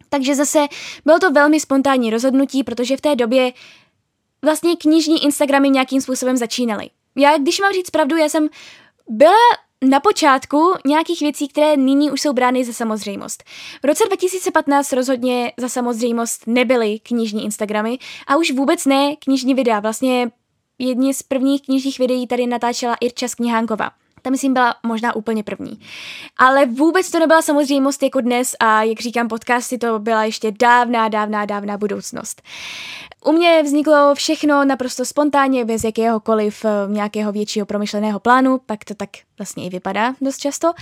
Takže 0.09 0.35
zase 0.35 0.67
bylo 1.05 1.19
to 1.19 1.31
velmi 1.31 1.59
spontánní 1.59 2.09
rozhodnutí, 2.09 2.63
protože 2.63 2.97
v 2.97 3.01
té 3.01 3.15
době 3.15 3.51
vlastně 4.41 4.75
knižní 4.75 5.23
Instagramy 5.23 5.69
nějakým 5.69 6.01
způsobem 6.01 6.37
začínaly. 6.37 6.89
Já, 7.15 7.37
když 7.37 7.59
mám 7.59 7.73
říct 7.73 7.89
pravdu, 7.89 8.17
já 8.17 8.29
jsem 8.29 8.49
byla 9.09 9.35
na 9.81 9.99
počátku 9.99 10.73
nějakých 10.85 11.19
věcí, 11.21 11.47
které 11.47 11.77
nyní 11.77 12.11
už 12.11 12.21
jsou 12.21 12.33
brány 12.33 12.65
za 12.65 12.73
samozřejmost. 12.73 13.43
V 13.83 13.85
roce 13.85 14.03
2015 14.07 14.93
rozhodně 14.93 15.53
za 15.57 15.69
samozřejmost 15.69 16.47
nebyly 16.47 16.99
knižní 16.99 17.43
Instagramy 17.43 17.99
a 18.27 18.35
už 18.35 18.51
vůbec 18.51 18.85
ne 18.85 19.15
knižní 19.15 19.53
videa. 19.53 19.79
Vlastně 19.79 20.31
jedni 20.79 21.13
z 21.13 21.23
prvních 21.23 21.61
knižních 21.61 21.99
videí 21.99 22.27
tady 22.27 22.47
natáčela 22.47 22.95
Irča 23.01 23.27
Knihánkova. 23.35 23.91
Ta 24.21 24.29
myslím 24.29 24.53
byla 24.53 24.75
možná 24.83 25.15
úplně 25.15 25.43
první. 25.43 25.79
Ale 26.37 26.65
vůbec 26.65 27.11
to 27.11 27.19
nebyla 27.19 27.41
samozřejmost 27.41 28.03
jako 28.03 28.21
dnes 28.21 28.55
a 28.59 28.83
jak 28.83 28.99
říkám 28.99 29.27
podcasty, 29.27 29.77
to 29.77 29.99
byla 29.99 30.23
ještě 30.23 30.51
dávná, 30.51 31.09
dávná, 31.09 31.45
dávná 31.45 31.77
budoucnost. 31.77 32.41
U 33.25 33.31
mě 33.31 33.63
vzniklo 33.63 34.15
všechno 34.15 34.65
naprosto 34.65 35.05
spontánně, 35.05 35.65
bez 35.65 35.83
jakéhokoliv 35.83 36.65
uh, 36.65 36.93
nějakého 36.93 37.31
většího 37.31 37.65
promyšleného 37.65 38.19
plánu, 38.19 38.57
pak 38.65 38.85
to 38.85 38.95
tak 38.95 39.09
vlastně 39.37 39.65
i 39.65 39.69
vypadá 39.69 40.13
dost 40.21 40.37
často. 40.37 40.67
Uh, 40.67 40.75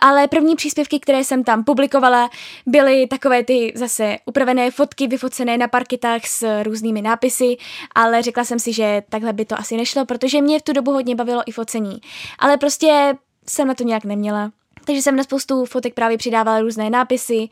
ale 0.00 0.28
první 0.28 0.56
příspěvky, 0.56 1.00
které 1.00 1.24
jsem 1.24 1.44
tam 1.44 1.64
publikovala, 1.64 2.30
byly 2.66 3.06
takové 3.06 3.44
ty 3.44 3.72
zase 3.76 4.16
upravené 4.24 4.70
fotky 4.70 5.06
vyfocené 5.06 5.58
na 5.58 5.68
parketách 5.68 6.26
s 6.26 6.62
různými 6.62 7.02
nápisy, 7.02 7.56
ale 7.94 8.22
řekla 8.22 8.44
jsem 8.44 8.58
si, 8.58 8.72
že 8.72 9.02
takhle 9.08 9.32
by 9.32 9.44
to 9.44 9.58
asi 9.58 9.76
nešlo, 9.76 10.04
protože 10.06 10.42
mě 10.42 10.58
v 10.58 10.62
tu 10.62 10.72
dobu 10.72 10.92
hodně 10.92 11.14
bavilo 11.14 11.42
i 11.46 11.52
focení. 11.52 12.00
Ale 12.38 12.56
prostě 12.56 13.14
jsem 13.48 13.68
na 13.68 13.74
to 13.74 13.84
nějak 13.84 14.04
neměla. 14.04 14.50
Takže 14.84 15.02
jsem 15.02 15.16
na 15.16 15.22
spoustu 15.22 15.64
fotek 15.64 15.94
právě 15.94 16.18
přidávala 16.18 16.60
různé 16.60 16.90
nápisy, 16.90 17.48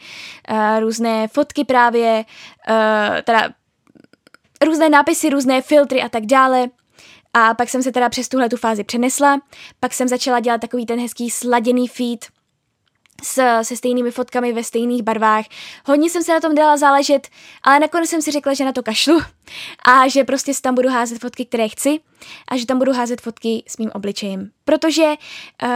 uh, 0.51 0.81
různé 0.81 1.29
fotky 1.29 1.65
právě, 1.65 2.25
uh, 2.69 2.75
teda 3.25 3.49
různé 4.65 4.89
nápisy, 4.89 5.31
různé 5.31 5.63
filtry 5.63 6.03
a 6.03 6.09
tak 6.09 6.27
dále. 6.27 6.69
A 7.35 7.55
pak 7.55 7.69
jsem 7.69 7.83
se 7.83 7.93
teda 7.93 8.09
přes 8.09 8.29
tuhle 8.29 8.49
tu 8.49 8.57
fázi 8.57 8.85
přenesla, 8.85 9.41
pak 9.81 9.95
jsem 9.95 10.09
začala 10.09 10.41
dělat 10.41 10.61
takový 10.61 10.87
ten 10.87 11.01
hezký 11.01 11.31
sladěný 11.31 11.89
feed, 11.89 12.27
s, 13.23 13.63
se 13.63 13.77
stejnými 13.77 14.11
fotkami 14.11 14.53
ve 14.53 14.65
stejných 14.65 15.03
barvách. 15.03 15.45
Hodně 15.87 16.11
jsem 16.11 16.23
se 16.23 16.33
na 16.33 16.41
tom 16.41 16.55
dala 16.55 16.77
záležet, 16.77 17.29
ale 17.63 17.81
nakonec 17.81 18.11
jsem 18.11 18.23
si 18.23 18.31
řekla, 18.31 18.55
že 18.55 18.65
na 18.65 18.73
to 18.73 18.83
kašlu 18.83 19.21
a 19.89 20.09
že 20.09 20.25
prostě 20.25 20.53
tam 20.63 20.75
budu 20.75 20.89
házet 20.89 21.21
fotky, 21.21 21.45
které 21.45 21.69
chci 21.69 22.01
a 22.49 22.57
že 22.57 22.67
tam 22.67 22.79
budu 22.79 22.93
házet 22.93 23.21
fotky 23.21 23.65
s 23.67 23.79
mým 23.79 23.91
obličejem. 23.95 24.51
Protože 24.65 25.05
uh, 25.05 25.69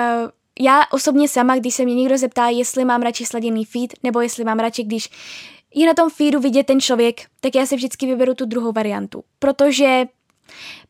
já 0.61 0.83
osobně 0.91 1.29
sama, 1.29 1.57
když 1.57 1.75
se 1.75 1.85
mě 1.85 1.95
někdo 1.95 2.19
zeptá, 2.19 2.49
jestli 2.49 2.85
mám 2.85 3.03
radši 3.03 3.27
sladěný 3.27 3.65
feed, 3.65 3.93
nebo 4.03 4.21
jestli 4.21 4.45
mám 4.45 4.59
radši, 4.59 4.83
když 4.83 5.09
je 5.75 5.87
na 5.87 5.95
tom 5.95 6.11
feedu 6.11 6.41
vidět 6.41 6.67
ten 6.67 6.81
člověk, 6.81 7.21
tak 7.41 7.55
já 7.55 7.67
si 7.67 7.77
vždycky 7.77 8.07
vyberu 8.07 8.35
tu 8.35 8.45
druhou 8.45 8.73
variantu. 8.73 9.25
Protože 9.39 10.05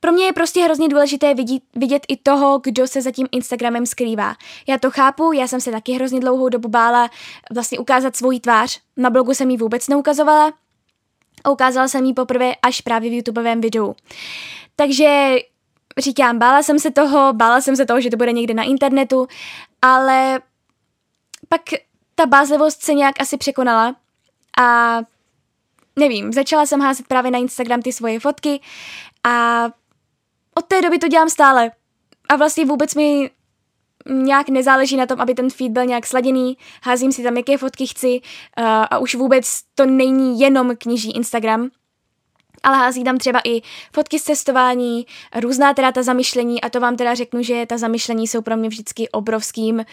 pro 0.00 0.12
mě 0.12 0.24
je 0.24 0.32
prostě 0.32 0.62
hrozně 0.62 0.88
důležité 0.88 1.34
vidět, 1.34 1.62
vidět 1.76 2.02
i 2.08 2.16
toho, 2.16 2.60
kdo 2.64 2.86
se 2.86 3.02
za 3.02 3.10
tím 3.10 3.28
Instagramem 3.32 3.86
skrývá. 3.86 4.34
Já 4.66 4.78
to 4.78 4.90
chápu, 4.90 5.32
já 5.32 5.48
jsem 5.48 5.60
se 5.60 5.70
taky 5.70 5.92
hrozně 5.92 6.20
dlouhou 6.20 6.48
dobu 6.48 6.68
bála 6.68 7.10
vlastně 7.54 7.78
ukázat 7.78 8.16
svoji 8.16 8.40
tvář. 8.40 8.80
Na 8.96 9.10
blogu 9.10 9.34
jsem 9.34 9.50
ji 9.50 9.56
vůbec 9.56 9.88
neukazovala 9.88 10.52
a 11.44 11.50
ukázala 11.50 11.88
jsem 11.88 12.04
ji 12.04 12.14
poprvé 12.14 12.54
až 12.62 12.80
právě 12.80 13.10
v 13.10 13.12
YouTubeovém 13.12 13.60
videu. 13.60 13.94
Takže 14.76 15.36
říkám, 15.98 16.38
bála 16.38 16.62
jsem 16.62 16.78
se 16.78 16.90
toho, 16.90 17.32
bála 17.32 17.60
jsem 17.60 17.76
se 17.76 17.86
toho, 17.86 18.00
že 18.00 18.10
to 18.10 18.16
bude 18.16 18.32
někde 18.32 18.54
na 18.54 18.62
internetu, 18.62 19.26
ale 19.82 20.40
pak 21.48 21.60
ta 22.14 22.26
bázlivost 22.26 22.82
se 22.82 22.94
nějak 22.94 23.20
asi 23.20 23.36
překonala 23.36 23.96
a 24.60 24.98
nevím, 25.96 26.32
začala 26.32 26.66
jsem 26.66 26.80
házet 26.80 27.06
právě 27.06 27.30
na 27.30 27.38
Instagram 27.38 27.82
ty 27.82 27.92
svoje 27.92 28.20
fotky 28.20 28.60
a 29.24 29.64
od 30.54 30.64
té 30.64 30.82
doby 30.82 30.98
to 30.98 31.08
dělám 31.08 31.28
stále. 31.28 31.70
A 32.28 32.36
vlastně 32.36 32.64
vůbec 32.64 32.94
mi 32.94 33.30
nějak 34.08 34.48
nezáleží 34.48 34.96
na 34.96 35.06
tom, 35.06 35.20
aby 35.20 35.34
ten 35.34 35.50
feed 35.50 35.72
byl 35.72 35.84
nějak 35.84 36.06
sladěný, 36.06 36.56
házím 36.82 37.12
si 37.12 37.22
tam, 37.22 37.36
jaké 37.36 37.58
fotky 37.58 37.86
chci 37.86 38.20
uh, 38.20 38.64
a 38.90 38.98
už 38.98 39.14
vůbec 39.14 39.60
to 39.74 39.86
není 39.86 40.40
jenom 40.40 40.76
kniží 40.76 41.10
Instagram, 41.10 41.70
ale 42.62 42.76
hází 42.76 43.04
tam 43.04 43.18
třeba 43.18 43.40
i 43.44 43.62
fotky 43.92 44.18
z 44.18 44.22
cestování, 44.22 45.06
různá 45.40 45.74
teda 45.74 45.92
ta 45.92 46.02
zamyšlení 46.02 46.60
a 46.60 46.70
to 46.70 46.80
vám 46.80 46.96
teda 46.96 47.14
řeknu, 47.14 47.42
že 47.42 47.66
ta 47.66 47.78
zamyšlení 47.78 48.26
jsou 48.26 48.42
pro 48.42 48.56
mě 48.56 48.68
vždycky 48.68 49.08
obrovským 49.08 49.84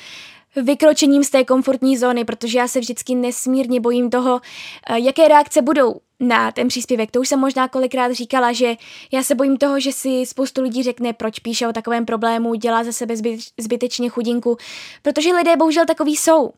vykročením 0.56 1.24
z 1.24 1.30
té 1.30 1.44
komfortní 1.44 1.98
zóny, 1.98 2.26
protože 2.26 2.58
já 2.58 2.68
se 2.68 2.80
vždycky 2.80 3.16
nesmírně 3.16 3.80
bojím 3.80 4.10
toho, 4.10 4.42
eh, 4.90 5.00
jaké 5.00 5.28
reakce 5.28 5.62
budou 5.62 5.96
na 6.20 6.52
ten 6.52 6.68
příspěvek. 6.68 7.12
To 7.12 7.20
už 7.20 7.30
jsem 7.30 7.40
možná 7.40 7.68
kolikrát 7.68 8.12
říkala, 8.12 8.54
že 8.54 8.76
já 9.12 9.24
se 9.24 9.36
bojím 9.36 9.58
toho, 9.58 9.80
že 9.80 9.92
si 9.92 10.26
spoustu 10.26 10.62
lidí 10.62 10.84
řekne, 10.84 11.14
proč 11.14 11.40
píše 11.40 11.68
o 11.68 11.74
takovém 11.74 12.06
problému, 12.06 12.56
dělá 12.56 12.84
za 12.84 12.92
sebe 12.92 13.16
zbytečně 13.58 14.10
chudinku, 14.10 14.58
protože 15.02 15.34
lidé 15.34 15.56
bohužel 15.56 15.86
takový 15.86 16.16
jsou. 16.16 16.52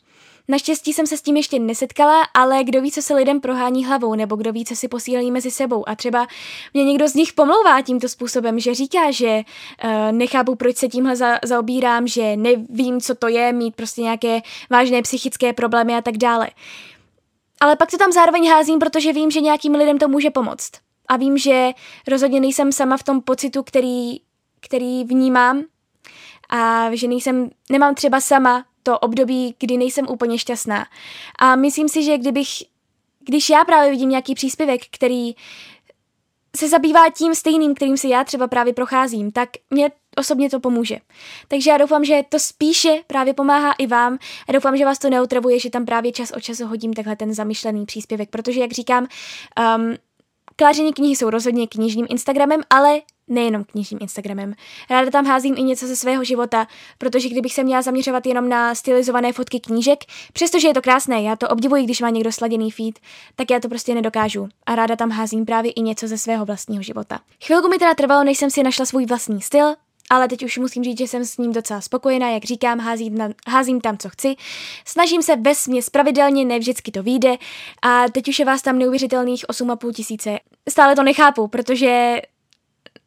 Naštěstí 0.48 0.94
jsem 0.94 1.08
se 1.08 1.18
s 1.18 1.22
tím 1.22 1.38
ještě 1.38 1.60
nesetkala, 1.60 2.22
ale 2.34 2.64
kdo 2.64 2.82
ví, 2.82 2.92
co 2.92 3.02
se 3.02 3.14
lidem 3.16 3.42
prohání 3.42 3.86
hlavou, 3.86 4.16
nebo 4.16 4.36
kdo 4.36 4.52
ví, 4.52 4.66
co 4.66 4.76
si 4.76 4.88
posílají 4.88 5.32
mezi 5.32 5.52
sebou. 5.52 5.90
A 5.90 5.96
třeba 5.96 6.28
mě 6.74 6.84
někdo 6.84 7.08
z 7.08 7.14
nich 7.14 7.34
pomlouvá 7.34 7.82
tímto 7.82 8.10
způsobem, 8.10 8.60
že 8.60 8.76
říká, 8.76 9.12
že 9.12 9.42
uh, 9.84 9.92
nechápu, 10.12 10.56
proč 10.56 10.78
se 10.78 10.88
tímhle 10.88 11.16
za, 11.16 11.40
zaobírám, 11.44 12.08
že 12.08 12.36
nevím, 12.38 13.02
co 13.02 13.16
to 13.16 13.28
je, 13.28 13.54
mít 13.54 13.76
prostě 13.76 14.02
nějaké 14.02 14.42
vážné 14.70 15.02
psychické 15.02 15.54
problémy 15.54 15.96
a 15.96 16.02
tak 16.02 16.18
dále. 16.18 16.50
Ale 17.60 17.76
pak 17.76 17.92
to 17.92 17.98
tam 17.98 18.12
zároveň 18.12 18.50
házím, 18.50 18.80
protože 18.80 19.14
vím, 19.14 19.32
že 19.32 19.42
nějakým 19.42 19.76
lidem 19.76 19.98
to 19.98 20.08
může 20.08 20.30
pomoct. 20.30 20.72
A 21.08 21.18
vím, 21.18 21.38
že 21.38 21.72
rozhodně 22.08 22.40
nejsem 22.40 22.72
sama 22.72 22.98
v 22.98 23.04
tom 23.04 23.22
pocitu, 23.22 23.64
který, 23.64 24.22
který 24.60 25.04
vnímám 25.04 25.64
a 26.50 26.90
že 26.96 27.08
nejsem, 27.08 27.50
nemám 27.72 27.96
třeba 27.96 28.22
sama 28.22 28.66
to 28.84 29.00
období, 29.00 29.56
kdy 29.60 29.78
nejsem 29.78 30.08
úplně 30.10 30.40
šťastná. 30.40 30.86
A 31.40 31.56
myslím 31.56 31.90
si, 31.90 32.04
že 32.04 32.18
kdybych, 32.18 32.50
když 33.20 33.50
já 33.50 33.66
právě 33.66 33.92
vidím 33.92 34.10
nějaký 34.10 34.36
příspěvek, 34.36 34.82
který 34.92 35.36
se 36.58 36.70
zabývá 36.70 37.10
tím 37.10 37.36
stejným, 37.36 37.76
kterým 37.76 37.98
se 37.98 38.08
já 38.08 38.24
třeba 38.24 38.48
právě 38.48 38.74
procházím, 38.74 39.32
tak 39.32 39.50
mě 39.70 39.92
osobně 40.18 40.50
to 40.50 40.60
pomůže. 40.60 40.98
Takže 41.48 41.72
já 41.72 41.78
doufám, 41.78 42.06
že 42.06 42.22
to 42.30 42.40
spíše 42.40 43.02
právě 43.08 43.34
pomáhá 43.34 43.72
i 43.72 43.88
vám 43.88 44.18
a 44.50 44.52
doufám, 44.52 44.78
že 44.78 44.86
vás 44.86 45.00
to 45.00 45.10
neutravuje, 45.10 45.60
že 45.60 45.70
tam 45.70 45.86
právě 45.86 46.12
čas 46.12 46.32
od 46.32 46.40
času 46.40 46.68
hodím 46.68 46.94
takhle 46.94 47.16
ten 47.16 47.34
zamýšlený 47.34 47.86
příspěvek, 47.86 48.30
protože 48.30 48.60
jak 48.60 48.72
říkám, 48.72 49.08
um, 49.78 49.96
Kláření 50.56 50.94
knihy 50.94 51.16
jsou 51.16 51.30
rozhodně 51.30 51.68
knižním 51.68 52.08
Instagramem, 52.10 52.62
ale 52.70 53.02
nejenom 53.32 53.64
knižním 53.64 54.00
Instagramem. 54.02 54.54
Ráda 54.90 55.12
tam 55.12 55.26
házím 55.26 55.56
i 55.58 55.64
něco 55.64 55.88
ze 55.88 55.96
svého 55.96 56.24
života, 56.24 56.68
protože 56.98 57.30
kdybych 57.30 57.54
se 57.54 57.64
měla 57.64 57.82
zaměřovat 57.82 58.26
jenom 58.26 58.50
na 58.50 58.76
stylizované 58.76 59.34
fotky 59.34 59.60
knížek, 59.60 60.00
přestože 60.34 60.68
je 60.68 60.74
to 60.74 60.82
krásné, 60.82 61.22
já 61.22 61.36
to 61.36 61.50
obdivuji, 61.50 61.84
když 61.84 62.02
má 62.02 62.10
někdo 62.10 62.32
sladěný 62.32 62.72
feed, 62.72 63.00
tak 63.36 63.52
já 63.52 63.60
to 63.60 63.70
prostě 63.70 63.96
nedokážu. 63.96 64.50
A 64.66 64.76
ráda 64.76 64.96
tam 64.96 65.10
házím 65.10 65.46
právě 65.46 65.72
i 65.72 65.82
něco 65.82 66.08
ze 66.08 66.18
svého 66.18 66.46
vlastního 66.46 66.84
života. 66.84 67.20
Chvilku 67.46 67.70
mi 67.70 67.78
teda 67.78 67.94
trvalo, 67.94 68.24
než 68.24 68.38
jsem 68.38 68.50
si 68.50 68.64
našla 68.64 68.86
svůj 68.86 69.06
vlastní 69.06 69.42
styl, 69.42 69.76
ale 70.12 70.28
teď 70.28 70.44
už 70.44 70.58
musím 70.58 70.84
říct, 70.84 70.98
že 70.98 71.08
jsem 71.08 71.26
s 71.26 71.38
ním 71.38 71.54
docela 71.54 71.82
spokojená, 71.82 72.30
jak 72.30 72.44
říkám, 72.44 72.80
házím, 72.80 73.18
na, 73.18 73.30
házím 73.48 73.82
tam, 73.82 73.98
co 73.98 74.10
chci. 74.10 74.36
Snažím 74.86 75.22
se 75.22 75.36
ve 75.36 75.56
směs 75.56 75.90
pravidelně, 75.90 76.46
ne 76.46 76.60
vždycky 76.60 76.92
to 76.92 77.04
vyjde 77.04 77.36
a 77.82 78.06
teď 78.12 78.28
už 78.28 78.40
je 78.40 78.46
vás 78.46 78.62
tam 78.62 78.80
neuvěřitelných 78.80 79.46
8,5 79.46 79.94
tisíce. 79.94 80.40
Stále 80.70 80.96
to 80.96 81.04
nechápu, 81.04 81.48
protože 81.48 82.22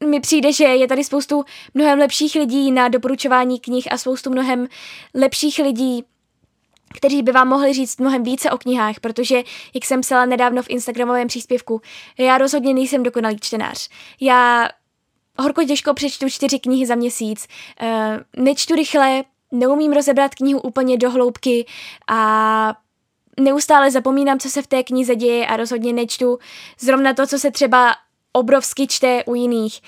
mi 0.06 0.20
přijde, 0.20 0.52
že 0.52 0.64
je 0.64 0.88
tady 0.88 1.04
spoustu 1.04 1.44
mnohem 1.74 1.98
lepších 1.98 2.34
lidí 2.34 2.72
na 2.72 2.88
doporučování 2.88 3.60
knih 3.60 3.92
a 3.92 3.98
spoustu 3.98 4.30
mnohem 4.30 4.68
lepších 5.14 5.58
lidí, 5.58 6.04
kteří 6.94 7.22
by 7.22 7.32
vám 7.32 7.48
mohli 7.48 7.72
říct 7.72 7.98
mnohem 7.98 8.22
více 8.22 8.50
o 8.50 8.58
knihách, 8.58 9.00
protože, 9.00 9.42
jak 9.74 9.84
jsem 9.84 10.00
psala 10.00 10.24
nedávno 10.24 10.62
v 10.62 10.70
Instagramovém 10.70 11.28
příspěvku, 11.28 11.80
já 12.18 12.38
rozhodně 12.38 12.74
nejsem 12.74 13.02
dokonalý 13.02 13.36
čtenář. 13.40 13.88
Já 14.20 14.68
horko 15.38 15.64
těžko 15.64 15.94
přečtu 15.94 16.28
čtyři 16.28 16.58
knihy 16.58 16.86
za 16.86 16.94
měsíc, 16.94 17.46
uh, 17.82 18.44
nečtu 18.44 18.74
rychle, 18.74 19.24
neumím 19.52 19.92
rozebrat 19.92 20.34
knihu 20.34 20.60
úplně 20.60 20.96
do 20.96 21.10
hloubky 21.10 21.66
a 22.08 22.74
neustále 23.40 23.90
zapomínám, 23.90 24.38
co 24.38 24.50
se 24.50 24.62
v 24.62 24.66
té 24.66 24.82
knize 24.82 25.16
děje 25.16 25.46
a 25.46 25.56
rozhodně 25.56 25.92
nečtu 25.92 26.38
zrovna 26.78 27.14
to, 27.14 27.26
co 27.26 27.38
se 27.38 27.50
třeba 27.50 27.94
obrovsky 28.36 28.86
čte 28.86 29.24
u 29.24 29.34
jiných. 29.34 29.80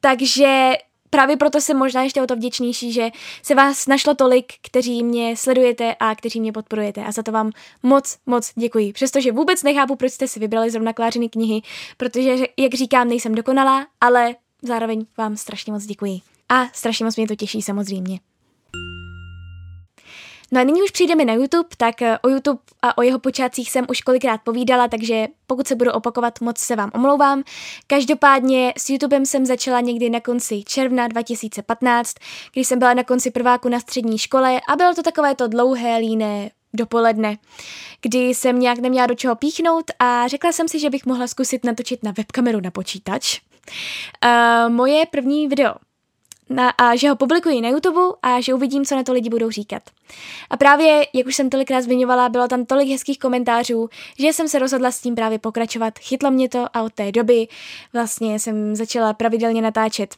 Takže 0.00 0.72
právě 1.10 1.36
proto 1.36 1.60
jsem 1.60 1.76
možná 1.76 2.02
ještě 2.02 2.22
o 2.22 2.26
to 2.26 2.36
vděčnější, 2.36 2.92
že 2.92 3.10
se 3.42 3.54
vás 3.54 3.86
našlo 3.86 4.14
tolik, 4.14 4.52
kteří 4.62 5.02
mě 5.04 5.36
sledujete 5.36 5.94
a 6.00 6.14
kteří 6.14 6.40
mě 6.40 6.52
podporujete 6.52 7.04
a 7.04 7.12
za 7.12 7.22
to 7.22 7.32
vám 7.32 7.52
moc, 7.82 8.18
moc 8.26 8.52
děkuji. 8.54 8.92
Přestože 8.92 9.32
vůbec 9.32 9.62
nechápu, 9.62 9.96
proč 9.96 10.12
jste 10.12 10.28
si 10.28 10.40
vybrali 10.40 10.70
zrovna 10.70 10.92
klářiny 10.92 11.28
knihy, 11.28 11.62
protože, 11.96 12.36
jak 12.56 12.74
říkám, 12.74 13.08
nejsem 13.08 13.34
dokonalá, 13.34 13.86
ale 14.00 14.34
zároveň 14.62 15.06
vám 15.18 15.36
strašně 15.36 15.72
moc 15.72 15.84
děkuji. 15.84 16.20
A 16.48 16.66
strašně 16.72 17.04
moc 17.04 17.16
mě 17.16 17.28
to 17.28 17.36
těší 17.36 17.62
samozřejmě. 17.62 18.18
No 20.52 20.60
a 20.60 20.64
nyní 20.64 20.82
už 20.82 20.90
přijdeme 20.90 21.24
na 21.24 21.32
YouTube, 21.32 21.68
tak 21.76 22.02
eh, 22.02 22.18
o 22.18 22.28
YouTube 22.28 22.60
a 22.82 22.98
o 22.98 23.02
jeho 23.02 23.18
počátcích 23.18 23.70
jsem 23.70 23.86
už 23.88 24.00
kolikrát 24.00 24.40
povídala, 24.44 24.88
takže 24.88 25.26
pokud 25.46 25.68
se 25.68 25.74
budu 25.74 25.92
opakovat, 25.92 26.40
moc 26.40 26.58
se 26.58 26.76
vám 26.76 26.90
omlouvám. 26.94 27.42
Každopádně 27.86 28.72
s 28.78 28.90
YouTubem 28.90 29.26
jsem 29.26 29.46
začala 29.46 29.80
někdy 29.80 30.10
na 30.10 30.20
konci 30.20 30.62
června 30.66 31.08
2015, 31.08 32.14
když 32.52 32.68
jsem 32.68 32.78
byla 32.78 32.94
na 32.94 33.04
konci 33.04 33.30
prváku 33.30 33.68
na 33.68 33.80
střední 33.80 34.18
škole 34.18 34.60
a 34.68 34.76
bylo 34.76 34.94
to 34.94 35.02
takové 35.02 35.34
to 35.34 35.48
dlouhé, 35.48 35.96
líné 35.96 36.50
dopoledne, 36.74 37.38
kdy 38.02 38.18
jsem 38.18 38.60
nějak 38.60 38.78
neměla 38.78 39.06
do 39.06 39.14
čeho 39.14 39.34
píchnout 39.34 39.84
a 39.98 40.28
řekla 40.28 40.52
jsem 40.52 40.68
si, 40.68 40.80
že 40.80 40.90
bych 40.90 41.06
mohla 41.06 41.26
zkusit 41.26 41.64
natočit 41.64 42.02
na 42.02 42.12
webkameru 42.16 42.60
na 42.60 42.70
počítač. 42.70 43.40
Uh, 44.24 44.72
moje 44.72 45.06
první 45.06 45.48
video 45.48 45.74
na, 46.50 46.70
a 46.70 46.96
že 46.96 47.08
ho 47.08 47.16
publikuji 47.16 47.60
na 47.60 47.68
YouTube 47.68 48.00
a 48.22 48.40
že 48.40 48.54
uvidím, 48.54 48.84
co 48.84 48.96
na 48.96 49.02
to 49.02 49.12
lidi 49.12 49.30
budou 49.30 49.50
říkat. 49.50 49.82
A 50.50 50.56
právě, 50.56 51.06
jak 51.14 51.26
už 51.26 51.36
jsem 51.36 51.50
tolikrát 51.50 51.80
zmiňovala, 51.80 52.28
bylo 52.28 52.48
tam 52.48 52.64
tolik 52.64 52.88
hezkých 52.88 53.18
komentářů, 53.18 53.88
že 54.18 54.32
jsem 54.32 54.48
se 54.48 54.58
rozhodla 54.58 54.90
s 54.90 55.00
tím 55.00 55.14
právě 55.14 55.38
pokračovat. 55.38 55.98
Chytlo 55.98 56.30
mě 56.30 56.48
to 56.48 56.66
a 56.72 56.82
od 56.82 56.92
té 56.92 57.12
doby 57.12 57.48
vlastně 57.92 58.38
jsem 58.38 58.76
začala 58.76 59.12
pravidelně 59.12 59.62
natáčet. 59.62 60.14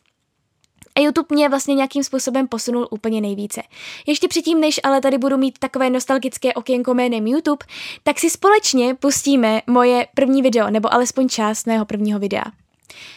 A 0.97 1.01
YouTube 1.01 1.27
mě 1.31 1.49
vlastně 1.49 1.75
nějakým 1.75 2.05
způsobem 2.05 2.49
posunul 2.49 2.89
úplně 2.91 3.21
nejvíce. 3.21 3.62
Ještě 4.07 4.29
předtím, 4.29 4.61
než 4.61 4.81
ale 4.85 5.01
tady 5.01 5.19
budu 5.19 5.37
mít 5.37 5.59
takové 5.59 5.91
nostalgické 5.91 6.55
okénko 6.55 6.95
jménem 6.95 7.27
YouTube, 7.27 7.67
tak 8.03 8.19
si 8.19 8.31
společně 8.31 8.95
pustíme 8.95 9.62
moje 9.67 10.07
první 10.15 10.43
video, 10.43 10.71
nebo 10.71 10.95
alespoň 10.95 11.29
část 11.29 11.67
mého 11.67 11.85
prvního 11.85 12.19
videa. 12.19 12.45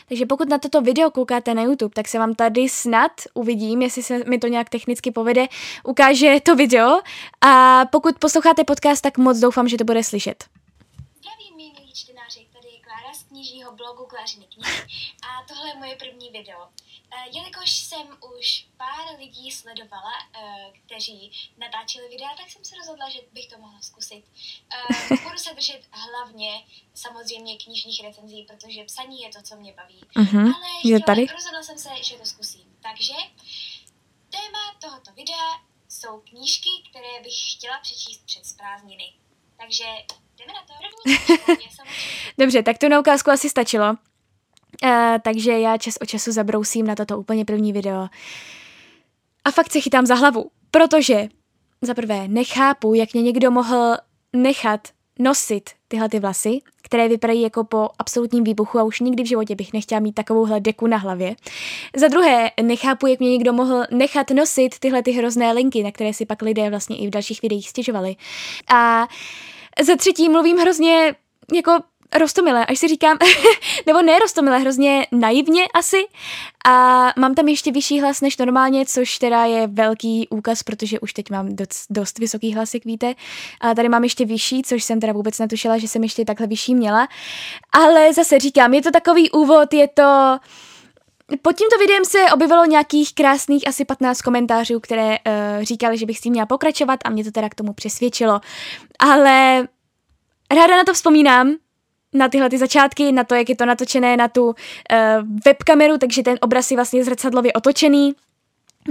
Takže 0.08 0.26
pokud 0.26 0.50
na 0.50 0.58
toto 0.60 0.82
video 0.82 1.12
koukáte 1.12 1.54
na 1.54 1.62
YouTube, 1.62 1.94
tak 1.96 2.08
se 2.08 2.20
vám 2.20 2.36
tady 2.36 2.70
snad 2.70 3.12
uvidím, 3.34 3.82
jestli 3.82 4.04
se 4.04 4.24
mi 4.24 4.40
to 4.40 4.48
nějak 4.48 4.70
technicky 4.70 5.12
povede, 5.12 5.48
ukáže 5.84 6.40
to 6.44 6.56
video 6.56 7.02
a 7.42 7.86
pokud 7.86 8.20
posloucháte 8.20 8.64
podcast, 8.64 9.02
tak 9.02 9.18
moc 9.18 9.40
doufám, 9.40 9.68
že 9.68 9.78
to 9.78 9.84
bude 9.84 10.04
slyšet. 10.04 10.44
Zdravím, 11.20 11.56
milí 11.56 11.94
čtenáři, 11.94 12.48
tady 12.54 12.68
je 12.68 12.80
Klára 12.82 13.14
z 13.14 13.24
knižního 13.24 13.72
blogu 13.72 14.06
Klářiny 14.06 14.46
knihy 14.54 14.78
a 15.24 15.48
tohle 15.48 15.70
je 15.70 15.76
moje 15.76 15.96
první 15.96 16.30
video. 16.30 16.60
Eh, 17.12 17.30
jelikož 17.32 17.72
jsem 17.72 18.08
už 18.38 18.66
pár 18.78 19.20
lidí 19.20 19.52
sledovala, 19.52 20.12
eh, 20.36 20.72
kteří 20.86 21.32
natáčeli 21.58 22.10
videa, 22.10 22.30
tak 22.38 22.50
jsem 22.50 22.66
se 22.66 22.76
rozhodla, 22.76 23.10
že 23.10 23.20
bych 23.34 23.48
to 23.48 23.58
mohla 23.58 23.82
zkusit. 23.82 24.24
Eh, 24.74 25.16
budu 25.24 25.38
se 25.38 25.54
držet 25.54 25.82
hlavně 25.92 26.66
samozřejmě 26.94 27.58
knižních 27.58 28.04
recenzí, 28.04 28.44
protože 28.44 28.84
psaní 28.84 29.22
je 29.22 29.30
to, 29.30 29.42
co 29.42 29.56
mě 29.56 29.74
baví. 29.74 30.02
Uh-huh. 30.16 30.54
Ale 30.56 30.80
chtěla, 30.80 31.00
tady? 31.06 31.26
rozhodla 31.26 31.64
jsem 31.64 31.78
se, 31.78 31.90
že 32.04 32.18
to 32.18 32.26
zkusím. 32.26 32.78
Takže 32.82 33.14
téma 34.30 34.60
tohoto 34.82 35.12
videa 35.12 35.62
jsou 35.90 36.22
knížky, 36.22 36.70
které 36.90 37.22
bych 37.24 37.54
chtěla 37.58 37.80
přečíst 37.80 38.26
před 38.26 38.44
prázdniny. 38.58 39.14
Takže 39.58 39.86
jdeme 40.38 40.54
na 40.54 40.62
to. 40.68 40.74
Dobře, 42.38 42.64
tak 42.64 42.78
to 42.78 42.90
na 42.90 43.00
ukázku 43.00 43.32
asi 43.32 43.50
stačilo. 43.50 43.96
Uh, 44.84 44.90
takže 45.22 45.60
já 45.60 45.78
čas 45.78 45.98
od 46.02 46.06
času 46.06 46.32
zabrousím 46.32 46.88
na 46.88 46.96
toto 46.96 47.20
úplně 47.20 47.46
první 47.46 47.74
video. 47.74 48.08
A 49.46 49.52
fakt 49.52 49.72
se 49.72 49.80
chytám 49.80 50.06
za 50.06 50.16
hlavu, 50.16 50.52
protože 50.72 51.28
za 51.82 51.94
prvé 51.94 52.28
nechápu, 52.28 52.94
jak 52.94 53.14
mě 53.14 53.22
někdo 53.22 53.52
mohl 53.52 53.96
nechat 54.34 54.88
nosit 55.20 55.70
tyhle 55.88 56.10
ty 56.10 56.20
vlasy, 56.20 56.60
které 56.82 57.08
vypadají 57.08 57.42
jako 57.42 57.64
po 57.64 57.90
absolutním 58.00 58.44
výbuchu 58.44 58.80
a 58.80 58.84
už 58.84 59.00
nikdy 59.00 59.24
v 59.24 59.28
životě 59.28 59.56
bych 59.56 59.74
nechtěla 59.74 60.00
mít 60.00 60.16
takovouhle 60.16 60.60
deku 60.60 60.88
na 60.88 60.98
hlavě. 60.98 61.36
Za 61.96 62.08
druhé, 62.08 62.52
nechápu, 62.62 63.08
jak 63.08 63.20
mě 63.20 63.32
někdo 63.32 63.54
mohl 63.54 63.84
nechat 63.92 64.30
nosit 64.30 64.80
tyhle 64.80 65.04
ty 65.04 65.12
hrozné 65.12 65.52
linky, 65.52 65.84
na 65.84 65.92
které 65.92 66.14
si 66.14 66.26
pak 66.26 66.42
lidé 66.42 66.70
vlastně 66.70 66.98
i 66.98 67.08
v 67.08 67.10
dalších 67.10 67.42
videích 67.42 67.70
stěžovali. 67.70 68.16
A 68.74 69.08
za 69.84 69.96
třetí, 69.96 70.30
mluvím 70.30 70.58
hrozně 70.58 71.16
jako 71.54 71.72
rostomilé, 72.18 72.66
až 72.66 72.80
si 72.80 72.88
říkám, 72.88 73.18
nebo 73.86 74.02
ne 74.02 74.20
rostomilé, 74.20 74.58
hrozně 74.58 75.08
naivně 75.12 75.64
asi. 75.74 76.06
A 76.66 77.08
mám 77.18 77.36
tam 77.36 77.48
ještě 77.48 77.72
vyšší 77.72 78.02
hlas 78.02 78.22
než 78.22 78.38
normálně, 78.38 78.86
což 78.86 79.18
teda 79.18 79.46
je 79.46 79.68
velký 79.68 80.28
úkaz, 80.30 80.64
protože 80.64 81.00
už 81.00 81.14
teď 81.14 81.30
mám 81.30 81.56
dost, 81.56 81.86
dost 81.90 82.20
vysoký 82.20 82.54
hlas, 82.54 82.74
jak 82.74 82.86
víte. 82.86 83.14
A 83.62 83.74
tady 83.74 83.90
mám 83.90 84.04
ještě 84.04 84.26
vyšší, 84.26 84.62
což 84.64 84.84
jsem 84.84 85.00
teda 85.00 85.14
vůbec 85.14 85.40
netušila, 85.40 85.78
že 85.78 85.88
jsem 85.88 86.04
ještě 86.04 86.26
takhle 86.26 86.48
vyšší 86.48 86.76
měla. 86.76 87.08
Ale 87.72 88.14
zase 88.14 88.40
říkám, 88.40 88.74
je 88.74 88.82
to 88.82 88.92
takový 88.92 89.32
úvod, 89.32 89.74
je 89.74 89.88
to... 89.88 90.38
Pod 91.42 91.56
tímto 91.56 91.78
videem 91.78 92.06
se 92.06 92.26
objevilo 92.34 92.66
nějakých 92.66 93.14
krásných 93.14 93.68
asi 93.68 93.86
15 93.86 94.22
komentářů, 94.22 94.80
které 94.80 95.10
uh, 95.10 95.64
říkali, 95.64 95.98
že 95.98 96.06
bych 96.06 96.18
s 96.18 96.22
tím 96.22 96.32
měla 96.32 96.46
pokračovat 96.46 97.00
a 97.06 97.10
mě 97.10 97.24
to 97.24 97.32
teda 97.32 97.50
k 97.50 97.56
tomu 97.56 97.74
přesvědčilo. 97.74 98.42
Ale 99.00 99.68
ráda 100.52 100.78
na 100.78 100.84
to 100.84 100.94
vzpomínám, 100.94 101.56
na 102.14 102.30
tyhle 102.30 102.50
ty 102.50 102.58
začátky, 102.58 103.12
na 103.12 103.24
to, 103.24 103.36
jak 103.36 103.50
je 103.50 103.56
to 103.56 103.66
natočené 103.66 104.18
na 104.18 104.28
tu 104.28 104.46
uh, 104.46 104.54
webkameru, 105.46 105.98
takže 105.98 106.24
ten 106.24 106.38
obraz 106.42 106.72
je 106.72 106.78
vlastně 106.78 107.04
zrcadlově 107.04 107.54
otočený. 107.54 108.14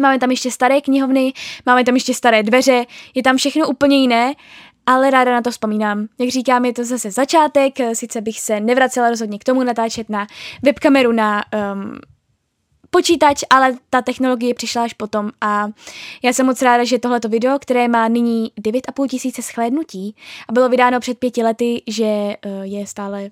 Máme 0.00 0.18
tam 0.18 0.30
ještě 0.30 0.50
staré 0.50 0.80
knihovny, 0.80 1.32
máme 1.66 1.84
tam 1.84 1.94
ještě 1.94 2.14
staré 2.14 2.42
dveře, 2.42 2.84
je 3.14 3.22
tam 3.22 3.36
všechno 3.36 3.68
úplně 3.68 4.00
jiné, 4.00 4.34
ale 4.86 5.10
ráda 5.10 5.32
na 5.32 5.42
to 5.42 5.50
vzpomínám. 5.50 6.06
Jak 6.18 6.28
říkám, 6.28 6.64
je 6.64 6.72
to 6.72 6.84
zase 6.84 7.10
začátek, 7.10 7.72
sice 7.92 8.20
bych 8.20 8.40
se 8.40 8.60
nevracela 8.60 9.10
rozhodně 9.10 9.38
k 9.38 9.44
tomu 9.44 9.62
natáčet 9.62 10.08
na 10.08 10.26
webkameru 10.62 11.12
na 11.12 11.44
um, 11.74 11.98
počítač, 12.90 13.44
ale 13.50 13.76
ta 13.90 14.02
technologie 14.02 14.54
přišla 14.54 14.82
až 14.82 14.92
potom 14.92 15.30
a 15.40 15.68
já 16.22 16.32
jsem 16.32 16.46
moc 16.46 16.62
ráda, 16.62 16.84
že 16.84 16.98
tohleto 16.98 17.28
video, 17.28 17.58
které 17.58 17.88
má 17.88 18.08
nyní 18.08 18.52
9,5 18.60 19.08
tisíce 19.08 19.42
shlédnutí 19.42 20.16
a 20.48 20.52
bylo 20.52 20.68
vydáno 20.68 21.00
před 21.00 21.18
pěti 21.18 21.42
lety, 21.42 21.82
že 21.86 22.04
uh, 22.04 22.62
je 22.62 22.86
stále 22.86 23.30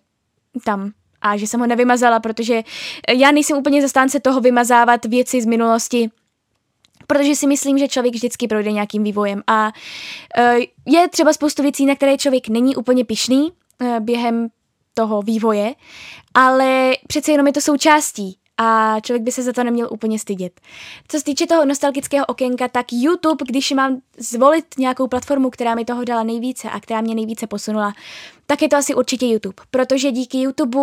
tam 0.64 0.90
a 1.22 1.36
že 1.36 1.46
jsem 1.46 1.60
ho 1.60 1.66
nevymazala, 1.66 2.20
protože 2.20 2.62
já 3.16 3.30
nejsem 3.30 3.56
úplně 3.56 3.82
zastánce 3.82 4.20
toho 4.20 4.40
vymazávat 4.40 5.04
věci 5.04 5.42
z 5.42 5.46
minulosti, 5.46 6.10
protože 7.06 7.34
si 7.34 7.46
myslím, 7.46 7.78
že 7.78 7.88
člověk 7.88 8.14
vždycky 8.14 8.48
projde 8.48 8.72
nějakým 8.72 9.04
vývojem 9.04 9.42
a 9.46 9.72
uh, 10.38 10.64
je 10.86 11.08
třeba 11.08 11.32
spoustu 11.32 11.62
věcí, 11.62 11.86
na 11.86 11.94
které 11.94 12.16
člověk 12.16 12.48
není 12.48 12.76
úplně 12.76 13.04
pišný 13.04 13.52
uh, 13.80 14.00
během 14.00 14.48
toho 14.94 15.22
vývoje, 15.22 15.74
ale 16.34 16.92
přece 17.08 17.32
jenom 17.32 17.46
je 17.46 17.52
to 17.52 17.60
součástí 17.60 18.38
a 18.58 19.00
člověk 19.00 19.22
by 19.22 19.32
se 19.32 19.42
za 19.42 19.52
to 19.52 19.64
neměl 19.64 19.88
úplně 19.90 20.18
stydět. 20.18 20.60
Co 21.08 21.18
se 21.18 21.24
týče 21.24 21.46
toho 21.46 21.64
nostalgického 21.64 22.26
okénka, 22.26 22.68
tak 22.68 22.86
YouTube, 22.92 23.44
když 23.48 23.70
mám 23.70 24.00
zvolit 24.18 24.64
nějakou 24.78 25.06
platformu, 25.06 25.50
která 25.50 25.74
mi 25.74 25.84
toho 25.84 26.04
dala 26.04 26.22
nejvíce 26.22 26.70
a 26.70 26.80
která 26.80 27.00
mě 27.00 27.14
nejvíce 27.14 27.46
posunula, 27.46 27.92
tak 28.46 28.62
je 28.62 28.68
to 28.68 28.76
asi 28.76 28.94
určitě 28.94 29.26
YouTube, 29.26 29.62
protože 29.70 30.10
díky 30.10 30.38
YouTube 30.38 30.78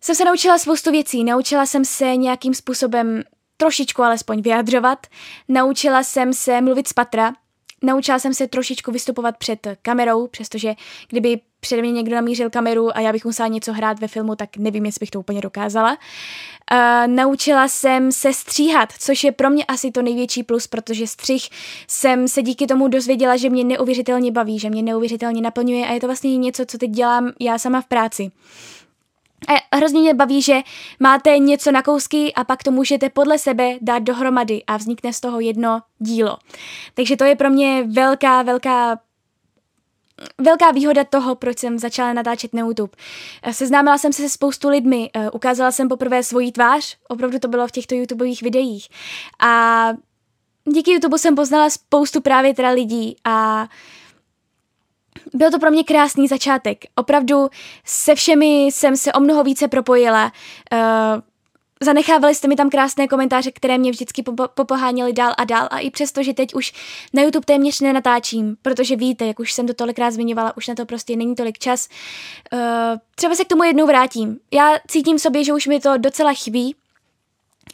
jsem 0.00 0.14
se 0.14 0.24
naučila 0.24 0.58
spoustu 0.58 0.90
věcí. 0.90 1.24
Naučila 1.24 1.66
jsem 1.66 1.84
se 1.84 2.16
nějakým 2.16 2.54
způsobem 2.54 3.22
trošičku 3.56 4.02
alespoň 4.02 4.42
vyjadřovat, 4.42 5.06
naučila 5.48 6.02
jsem 6.02 6.32
se 6.32 6.60
mluvit 6.60 6.88
z 6.88 6.92
patra, 6.92 7.32
naučila 7.82 8.18
jsem 8.18 8.34
se 8.34 8.48
trošičku 8.48 8.92
vystupovat 8.92 9.36
před 9.36 9.66
kamerou, 9.82 10.26
přestože 10.26 10.74
kdyby 11.08 11.40
přede 11.60 11.82
mě 11.82 11.92
někdo 11.92 12.14
namířil 12.16 12.50
kameru 12.50 12.96
a 12.96 13.00
já 13.00 13.12
bych 13.12 13.24
musela 13.24 13.48
něco 13.48 13.72
hrát 13.72 14.00
ve 14.00 14.08
filmu, 14.08 14.36
tak 14.36 14.56
nevím, 14.56 14.86
jestli 14.86 14.98
bych 15.00 15.10
to 15.10 15.20
úplně 15.20 15.40
dokázala. 15.40 15.98
Uh, 16.72 17.06
naučila 17.06 17.68
jsem 17.68 18.12
se 18.12 18.32
stříhat, 18.32 18.88
což 18.98 19.24
je 19.24 19.32
pro 19.32 19.50
mě 19.50 19.64
asi 19.64 19.90
to 19.90 20.02
největší 20.02 20.42
plus, 20.42 20.66
protože 20.66 21.06
střih 21.06 21.48
jsem 21.88 22.28
se 22.28 22.42
díky 22.42 22.66
tomu 22.66 22.88
dozvěděla, 22.88 23.36
že 23.36 23.50
mě 23.50 23.64
neuvěřitelně 23.64 24.32
baví, 24.32 24.58
že 24.58 24.70
mě 24.70 24.82
neuvěřitelně 24.82 25.42
naplňuje 25.42 25.86
a 25.86 25.92
je 25.92 26.00
to 26.00 26.06
vlastně 26.06 26.36
něco, 26.36 26.66
co 26.66 26.78
teď 26.78 26.90
dělám 26.90 27.32
já 27.40 27.58
sama 27.58 27.80
v 27.80 27.86
práci. 27.86 28.30
A 29.48 29.76
hrozně 29.76 30.00
mě 30.00 30.14
baví, 30.14 30.42
že 30.42 30.60
máte 31.00 31.38
něco 31.38 31.72
na 31.72 31.82
kousky 31.82 32.34
a 32.34 32.44
pak 32.44 32.62
to 32.62 32.70
můžete 32.70 33.10
podle 33.10 33.38
sebe 33.38 33.74
dát 33.80 34.02
dohromady 34.02 34.62
a 34.66 34.76
vznikne 34.76 35.12
z 35.12 35.20
toho 35.20 35.40
jedno 35.40 35.80
dílo. 35.98 36.38
Takže 36.94 37.16
to 37.16 37.24
je 37.24 37.36
pro 37.36 37.50
mě 37.50 37.84
velká, 37.86 38.42
velká 38.42 38.98
velká 40.38 40.70
výhoda 40.70 41.04
toho, 41.04 41.34
proč 41.34 41.58
jsem 41.58 41.78
začala 41.78 42.12
natáčet 42.12 42.54
na 42.54 42.60
YouTube. 42.60 42.92
Seznámila 43.52 43.98
jsem 43.98 44.12
se 44.12 44.22
se 44.22 44.28
spoustu 44.28 44.68
lidmi, 44.68 45.10
eh, 45.14 45.30
ukázala 45.30 45.70
jsem 45.70 45.88
poprvé 45.88 46.22
svoji 46.22 46.52
tvář, 46.52 46.96
opravdu 47.08 47.38
to 47.38 47.48
bylo 47.48 47.66
v 47.66 47.70
těchto 47.70 47.94
YouTubeových 47.94 48.42
videích. 48.42 48.88
A 49.40 49.88
díky 50.64 50.92
YouTube 50.92 51.18
jsem 51.18 51.34
poznala 51.34 51.70
spoustu 51.70 52.20
právě 52.20 52.54
teda 52.54 52.70
lidí 52.70 53.16
a 53.24 53.68
byl 55.34 55.50
to 55.50 55.58
pro 55.58 55.70
mě 55.70 55.84
krásný 55.84 56.28
začátek. 56.28 56.84
Opravdu 56.94 57.48
se 57.84 58.14
všemi 58.14 58.66
jsem 58.66 58.96
se 58.96 59.12
o 59.12 59.20
mnoho 59.20 59.44
více 59.44 59.68
propojila. 59.68 60.32
Uh, 60.72 61.22
zanechávali 61.82 62.34
jste 62.34 62.48
mi 62.48 62.56
tam 62.56 62.70
krásné 62.70 63.08
komentáře, 63.08 63.50
které 63.52 63.78
mě 63.78 63.90
vždycky 63.90 64.22
popoháněly 64.54 65.12
dál 65.12 65.34
a 65.38 65.44
dál 65.44 65.68
a 65.70 65.78
i 65.78 65.90
přesto, 65.90 66.22
že 66.22 66.34
teď 66.34 66.54
už 66.54 66.72
na 67.12 67.22
YouTube 67.22 67.44
téměř 67.44 67.80
nenatáčím, 67.80 68.56
protože 68.62 68.96
víte, 68.96 69.26
jak 69.26 69.38
už 69.38 69.52
jsem 69.52 69.66
to 69.66 69.74
tolikrát 69.74 70.10
zmiňovala, 70.10 70.56
už 70.56 70.68
na 70.68 70.74
to 70.74 70.86
prostě 70.86 71.16
není 71.16 71.34
tolik 71.34 71.58
čas. 71.58 71.88
Uh, 72.52 72.60
třeba 73.14 73.34
se 73.34 73.44
k 73.44 73.48
tomu 73.48 73.64
jednou 73.64 73.86
vrátím. 73.86 74.38
Já 74.52 74.74
cítím 74.88 75.18
sobě, 75.18 75.44
že 75.44 75.52
už 75.52 75.66
mi 75.66 75.80
to 75.80 75.96
docela 75.96 76.32
chybí, 76.32 76.74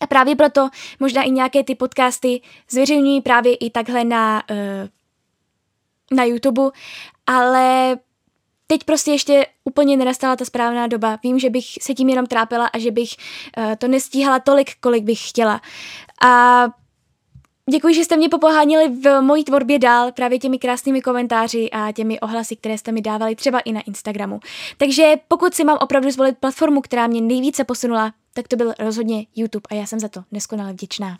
a 0.00 0.06
právě 0.06 0.36
proto 0.36 0.68
možná 1.00 1.22
i 1.22 1.30
nějaké 1.30 1.64
ty 1.64 1.74
podcasty 1.74 2.40
zveřejňují 2.70 3.20
právě 3.20 3.54
i 3.54 3.70
takhle 3.70 4.04
na, 4.04 4.42
uh, 4.50 4.88
na 6.16 6.24
YouTube, 6.24 6.70
ale 7.28 7.98
teď 8.66 8.84
prostě 8.84 9.10
ještě 9.10 9.46
úplně 9.64 9.96
nenastala 9.96 10.36
ta 10.36 10.44
správná 10.44 10.86
doba. 10.86 11.18
Vím, 11.22 11.38
že 11.38 11.50
bych 11.50 11.64
se 11.82 11.94
tím 11.94 12.08
jenom 12.08 12.26
trápila 12.26 12.66
a 12.66 12.78
že 12.78 12.90
bych 12.90 13.10
uh, 13.58 13.74
to 13.74 13.88
nestíhala 13.88 14.38
tolik, 14.38 14.70
kolik 14.80 15.04
bych 15.04 15.28
chtěla. 15.28 15.60
A 16.26 16.64
Děkuji, 17.70 17.94
že 17.94 18.04
jste 18.04 18.16
mě 18.16 18.28
popohánili 18.28 18.88
v 18.88 19.20
mojí 19.20 19.44
tvorbě 19.44 19.78
dál 19.78 20.12
právě 20.12 20.38
těmi 20.38 20.58
krásnými 20.58 21.02
komentáři 21.02 21.70
a 21.70 21.92
těmi 21.92 22.20
ohlasy, 22.20 22.56
které 22.56 22.78
jste 22.78 22.92
mi 22.92 23.00
dávali 23.00 23.36
třeba 23.36 23.60
i 23.60 23.72
na 23.72 23.80
Instagramu. 23.80 24.40
Takže 24.76 25.14
pokud 25.28 25.54
si 25.54 25.64
mám 25.64 25.78
opravdu 25.80 26.10
zvolit 26.10 26.38
platformu, 26.38 26.80
která 26.80 27.06
mě 27.06 27.20
nejvíce 27.20 27.64
posunula, 27.64 28.12
tak 28.34 28.48
to 28.48 28.56
byl 28.56 28.74
rozhodně 28.78 29.26
YouTube 29.36 29.66
a 29.70 29.74
já 29.74 29.86
jsem 29.86 30.00
za 30.00 30.08
to 30.08 30.24
neskonale 30.32 30.72
vděčná. 30.72 31.18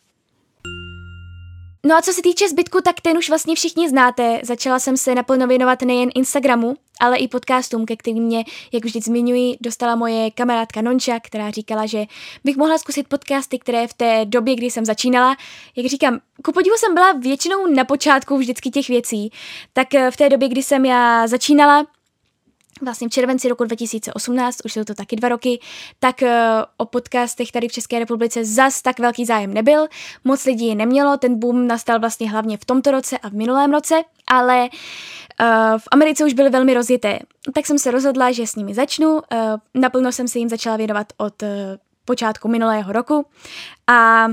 No 1.88 1.96
a 1.96 2.02
co 2.02 2.12
se 2.12 2.22
týče 2.22 2.48
zbytku, 2.48 2.80
tak 2.80 3.00
ten 3.00 3.18
už 3.18 3.28
vlastně 3.28 3.54
všichni 3.54 3.88
znáte. 3.88 4.40
Začala 4.42 4.78
jsem 4.78 4.96
se 4.96 5.14
naplno 5.14 5.46
věnovat 5.46 5.82
nejen 5.82 6.10
Instagramu, 6.14 6.76
ale 7.00 7.16
i 7.16 7.28
podcastům, 7.28 7.86
ke 7.86 7.96
kterým 7.96 8.24
mě, 8.24 8.44
jak 8.72 8.84
vždy 8.84 9.00
zmiňuji, 9.00 9.56
dostala 9.60 9.96
moje 9.96 10.30
kamarádka 10.30 10.82
Nonča, 10.82 11.20
která 11.20 11.50
říkala, 11.50 11.86
že 11.86 12.04
bych 12.44 12.56
mohla 12.56 12.78
zkusit 12.78 13.08
podcasty, 13.08 13.58
které 13.58 13.86
v 13.86 13.94
té 13.94 14.24
době, 14.24 14.54
kdy 14.54 14.70
jsem 14.70 14.84
začínala, 14.84 15.36
jak 15.76 15.86
říkám, 15.86 16.20
ku 16.44 16.52
podivu 16.52 16.76
jsem 16.76 16.94
byla 16.94 17.12
většinou 17.12 17.66
na 17.66 17.84
počátku 17.84 18.38
vždycky 18.38 18.70
těch 18.70 18.88
věcí, 18.88 19.30
tak 19.72 19.88
v 20.10 20.16
té 20.16 20.28
době, 20.28 20.48
kdy 20.48 20.62
jsem 20.62 20.84
já 20.84 21.26
začínala, 21.26 21.86
vlastně 22.82 23.08
v 23.08 23.10
červenci 23.10 23.48
roku 23.48 23.64
2018, 23.64 24.56
už 24.64 24.72
jsou 24.72 24.84
to 24.84 24.94
taky 24.94 25.16
dva 25.16 25.28
roky, 25.28 25.60
tak 25.98 26.22
uh, 26.22 26.28
o 26.76 26.84
podcastech 26.84 27.52
tady 27.52 27.68
v 27.68 27.72
České 27.72 27.98
republice 27.98 28.44
zas 28.44 28.82
tak 28.82 28.98
velký 28.98 29.24
zájem 29.24 29.54
nebyl, 29.54 29.86
moc 30.24 30.44
lidí 30.44 30.66
je 30.66 30.74
nemělo, 30.74 31.16
ten 31.16 31.38
boom 31.38 31.66
nastal 31.66 32.00
vlastně 32.00 32.30
hlavně 32.30 32.56
v 32.56 32.64
tomto 32.64 32.90
roce 32.90 33.18
a 33.18 33.28
v 33.28 33.32
minulém 33.32 33.72
roce, 33.72 33.94
ale 34.26 34.68
uh, 35.40 35.46
v 35.78 35.88
Americe 35.90 36.24
už 36.24 36.32
byly 36.32 36.50
velmi 36.50 36.74
rozjeté. 36.74 37.18
Tak 37.54 37.66
jsem 37.66 37.78
se 37.78 37.90
rozhodla, 37.90 38.32
že 38.32 38.46
s 38.46 38.54
nimi 38.54 38.74
začnu, 38.74 39.14
uh, 39.14 39.20
naplno 39.74 40.12
jsem 40.12 40.28
se 40.28 40.38
jim 40.38 40.48
začala 40.48 40.76
věnovat 40.76 41.06
od 41.16 41.42
počátku 42.04 42.48
minulého 42.48 42.92
roku. 42.92 43.26
A 43.86 44.28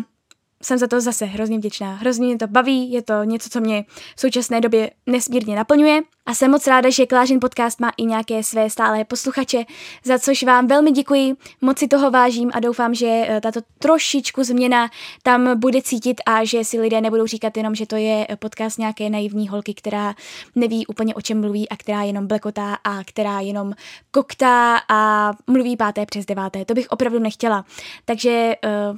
jsem 0.65 0.78
za 0.78 0.88
to 0.88 1.01
zase 1.01 1.25
hrozně 1.25 1.58
vděčná. 1.58 1.95
Hrozně 1.95 2.28
mě 2.28 2.38
to 2.38 2.47
baví, 2.47 2.91
je 2.91 3.01
to 3.01 3.23
něco, 3.23 3.49
co 3.49 3.62
mě 3.62 3.86
v 4.15 4.19
současné 4.19 4.62
době 4.62 4.91
nesmírně 5.06 5.56
naplňuje 5.56 6.01
a 6.25 6.34
jsem 6.34 6.51
moc 6.51 6.67
ráda, 6.67 6.89
že 6.89 7.06
Klážin 7.06 7.39
podcast 7.39 7.80
má 7.80 7.91
i 7.97 8.06
nějaké 8.06 8.43
své 8.43 8.69
stálé 8.69 9.06
posluchače, 9.06 9.65
za 10.04 10.19
což 10.19 10.43
vám 10.43 10.67
velmi 10.67 10.91
děkuji, 10.91 11.36
moc 11.62 11.80
si 11.80 11.88
toho 11.88 12.12
vážím 12.12 12.51
a 12.54 12.60
doufám, 12.60 12.95
že 12.95 13.08
eh, 13.08 13.41
tato 13.41 13.60
trošičku 13.80 14.43
změna 14.43 14.89
tam 15.23 15.60
bude 15.60 15.82
cítit 15.82 16.21
a 16.25 16.43
že 16.43 16.63
si 16.63 16.80
lidé 16.80 17.01
nebudou 17.01 17.25
říkat 17.25 17.58
jenom, 17.58 17.75
že 17.75 17.86
to 17.86 17.95
je 17.95 18.28
podcast 18.39 18.80
nějaké 18.80 19.10
naivní 19.10 19.47
holky, 19.47 19.73
která 19.73 20.15
neví 20.56 20.88
úplně 20.88 21.15
o 21.15 21.21
čem 21.21 21.41
mluví 21.41 21.69
a 21.69 21.78
která 21.78 22.04
jenom 22.04 22.28
blekotá 22.28 22.78
a 22.84 23.04
která 23.04 23.39
jenom 23.39 23.73
koktá 24.12 24.82
a 24.89 25.32
mluví 25.47 25.78
páté 25.78 26.06
přes 26.06 26.25
deváté. 26.25 26.65
To 26.65 26.73
bych 26.73 26.88
opravdu 26.89 27.19
nechtěla. 27.19 27.65
Takže 28.06 28.56
uh, 28.91 28.97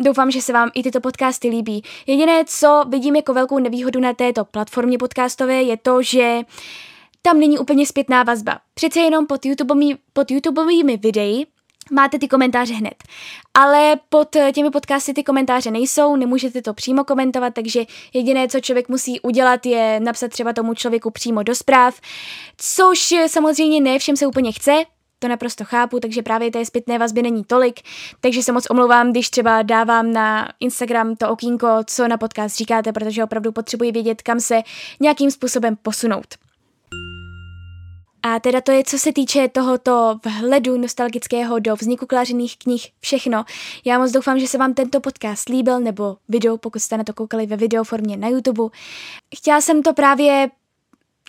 Doufám, 0.00 0.30
že 0.30 0.42
se 0.42 0.52
vám 0.52 0.70
i 0.74 0.82
tyto 0.82 1.00
podcasty 1.00 1.48
líbí. 1.48 1.82
Jediné, 2.06 2.44
co 2.46 2.84
vidím 2.88 3.16
jako 3.16 3.34
velkou 3.34 3.58
nevýhodu 3.58 4.00
na 4.00 4.12
této 4.12 4.44
platformě 4.44 4.98
podcastové, 4.98 5.62
je 5.62 5.76
to, 5.76 6.02
že 6.02 6.40
tam 7.22 7.40
není 7.40 7.58
úplně 7.58 7.86
zpětná 7.86 8.22
vazba. 8.22 8.58
Přece 8.74 9.00
jenom 9.00 9.26
pod, 9.26 9.46
YouTubeovými, 9.46 9.98
pod 10.12 10.30
YouTubeovými 10.30 10.96
videi 10.96 11.46
máte 11.92 12.18
ty 12.18 12.28
komentáře 12.28 12.74
hned. 12.74 12.94
Ale 13.54 13.96
pod 14.08 14.36
těmi 14.54 14.70
podcasty 14.70 15.14
ty 15.14 15.24
komentáře 15.24 15.70
nejsou, 15.70 16.16
nemůžete 16.16 16.62
to 16.62 16.74
přímo 16.74 17.04
komentovat, 17.04 17.54
takže 17.54 17.84
jediné, 18.14 18.48
co 18.48 18.60
člověk 18.60 18.88
musí 18.88 19.20
udělat, 19.20 19.66
je 19.66 20.00
napsat 20.00 20.30
třeba 20.30 20.52
tomu 20.52 20.74
člověku 20.74 21.10
přímo 21.10 21.42
do 21.42 21.54
zpráv, 21.54 22.00
což 22.56 23.14
samozřejmě 23.26 23.80
ne 23.80 23.98
všem 23.98 24.16
se 24.16 24.26
úplně 24.26 24.52
chce, 24.52 24.84
to 25.18 25.28
naprosto 25.28 25.64
chápu, 25.64 26.00
takže 26.00 26.22
právě 26.22 26.50
té 26.50 26.64
zpětné 26.64 26.98
vazby 26.98 27.22
není 27.22 27.44
tolik, 27.44 27.80
takže 28.20 28.42
se 28.42 28.52
moc 28.52 28.66
omlouvám, 28.70 29.10
když 29.10 29.30
třeba 29.30 29.62
dávám 29.62 30.12
na 30.12 30.48
Instagram 30.60 31.16
to 31.16 31.30
okýnko, 31.30 31.68
co 31.86 32.08
na 32.08 32.16
podcast 32.16 32.56
říkáte, 32.56 32.92
protože 32.92 33.24
opravdu 33.24 33.52
potřebuji 33.52 33.92
vědět, 33.92 34.22
kam 34.22 34.40
se 34.40 34.62
nějakým 35.00 35.30
způsobem 35.30 35.76
posunout. 35.82 36.26
A 38.22 38.40
teda 38.40 38.60
to 38.60 38.72
je, 38.72 38.84
co 38.84 38.98
se 38.98 39.12
týče 39.12 39.48
tohoto 39.48 40.18
vhledu 40.24 40.78
nostalgického 40.78 41.58
do 41.58 41.76
vzniku 41.76 42.06
klářených 42.06 42.58
knih, 42.58 42.90
všechno. 43.00 43.44
Já 43.84 43.98
moc 43.98 44.12
doufám, 44.12 44.38
že 44.38 44.48
se 44.48 44.58
vám 44.58 44.74
tento 44.74 45.00
podcast 45.00 45.48
líbil, 45.48 45.80
nebo 45.80 46.16
video, 46.28 46.58
pokud 46.58 46.78
jste 46.78 46.96
na 46.96 47.04
to 47.04 47.12
koukali 47.12 47.46
ve 47.46 47.56
videoformě 47.56 48.16
na 48.16 48.28
YouTube. 48.28 48.62
Chtěla 49.36 49.60
jsem 49.60 49.82
to 49.82 49.94
právě 49.94 50.50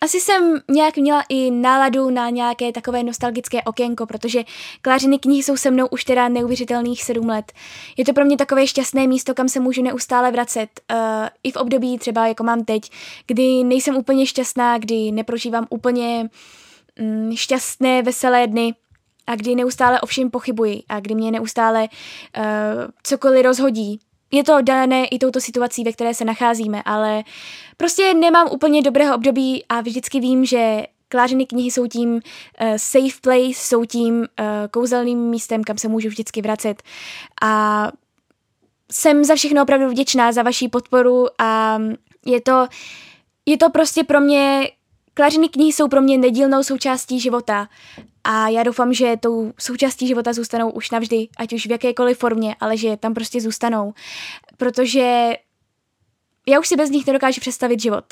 asi 0.02 0.20
jsem 0.20 0.62
nějak 0.72 0.98
měla 0.98 1.24
i 1.30 1.52
náladu 1.52 2.10
na 2.10 2.30
nějaké 2.30 2.72
takové 2.72 3.04
nostalgické 3.04 3.64
okénko, 3.64 4.06
protože 4.06 4.44
Klářiny 4.82 5.20
knihy 5.20 5.44
jsou 5.44 5.58
se 5.58 5.72
mnou 5.72 5.88
už 5.88 6.04
teda 6.04 6.28
neuvěřitelných 6.28 7.04
sedm 7.04 7.30
let. 7.30 7.52
Je 7.98 8.06
to 8.06 8.14
pro 8.14 8.26
mě 8.26 8.38
takové 8.38 8.68
šťastné 8.68 9.08
místo, 9.08 9.34
kam 9.34 9.50
se 9.50 9.60
můžu 9.60 9.82
neustále 9.82 10.32
vracet. 10.32 10.70
Uh, 10.92 10.98
I 11.44 11.52
v 11.52 11.56
období 11.56 11.98
třeba 11.98 12.28
jako 12.28 12.44
mám 12.44 12.66
teď, 12.66 12.92
kdy 13.28 13.64
nejsem 13.64 13.96
úplně 13.96 14.26
šťastná, 14.26 14.78
kdy 14.78 15.12
neprožívám 15.12 15.68
úplně 15.70 16.30
mm, 17.00 17.32
šťastné, 17.36 18.02
veselé 18.02 18.48
dny 18.48 18.74
a 19.28 19.36
kdy 19.36 19.56
neustále 19.56 20.02
o 20.02 20.06
všem 20.06 20.30
pochybuji 20.30 20.84
a 20.90 21.00
kdy 21.00 21.16
mě 21.16 21.32
neustále 21.32 21.82
uh, 22.38 22.44
cokoliv 23.04 23.46
rozhodí, 23.46 24.00
je 24.32 24.44
to 24.44 24.62
dané 24.62 25.06
i 25.06 25.20
touto 25.20 25.42
situací, 25.42 25.84
ve 25.84 25.92
které 25.92 26.14
se 26.14 26.26
nacházíme, 26.26 26.84
ale 26.86 27.24
prostě 27.78 28.14
nemám 28.14 28.48
úplně 28.52 28.82
dobrého 28.82 29.16
období 29.16 29.66
a 29.70 29.82
vždycky 29.82 30.20
vím, 30.20 30.46
že 30.46 30.84
Klářiny 31.10 31.46
knihy 31.46 31.72
jsou 31.72 31.88
tím 31.88 32.14
uh, 32.14 32.20
safe 32.78 33.22
place, 33.22 33.54
jsou 33.54 33.86
tím 33.86 34.20
uh, 34.20 34.26
kouzelným 34.72 35.20
místem, 35.20 35.64
kam 35.64 35.78
se 35.78 35.88
můžu 35.88 36.10
vždycky 36.10 36.42
vracet. 36.42 36.84
A 37.42 37.92
jsem 38.92 39.24
za 39.24 39.36
všechno 39.36 39.64
opravdu 39.64 39.90
vděčná, 39.90 40.32
za 40.32 40.44
vaši 40.44 40.68
podporu 40.68 41.28
a 41.42 41.80
je 42.26 42.42
to, 42.42 42.68
je 43.46 43.58
to 43.58 43.70
prostě 43.70 44.04
pro 44.04 44.22
mě 44.22 44.70
Klářiny 45.14 45.50
knihy 45.50 45.74
jsou 45.74 45.88
pro 45.88 46.02
mě 46.02 46.18
nedílnou 46.18 46.64
součástí 46.64 47.20
života 47.20 47.68
a 48.30 48.48
já 48.48 48.64
doufám, 48.64 48.94
že 48.94 49.18
tou 49.20 49.54
součástí 49.60 50.08
života 50.08 50.34
zůstanou 50.34 50.70
už 50.70 50.92
navždy, 50.92 51.28
ať 51.38 51.54
už 51.54 51.68
v 51.68 51.72
jakékoliv 51.72 52.18
formě, 52.18 52.56
ale 52.60 52.78
že 52.78 52.98
tam 52.98 53.14
prostě 53.14 53.42
zůstanou, 53.42 53.94
protože 54.58 55.34
já 56.48 56.60
už 56.60 56.68
si 56.68 56.76
bez 56.76 56.90
nich 56.90 57.08
nedokážu 57.08 57.42
představit 57.42 57.82
život. 57.82 58.06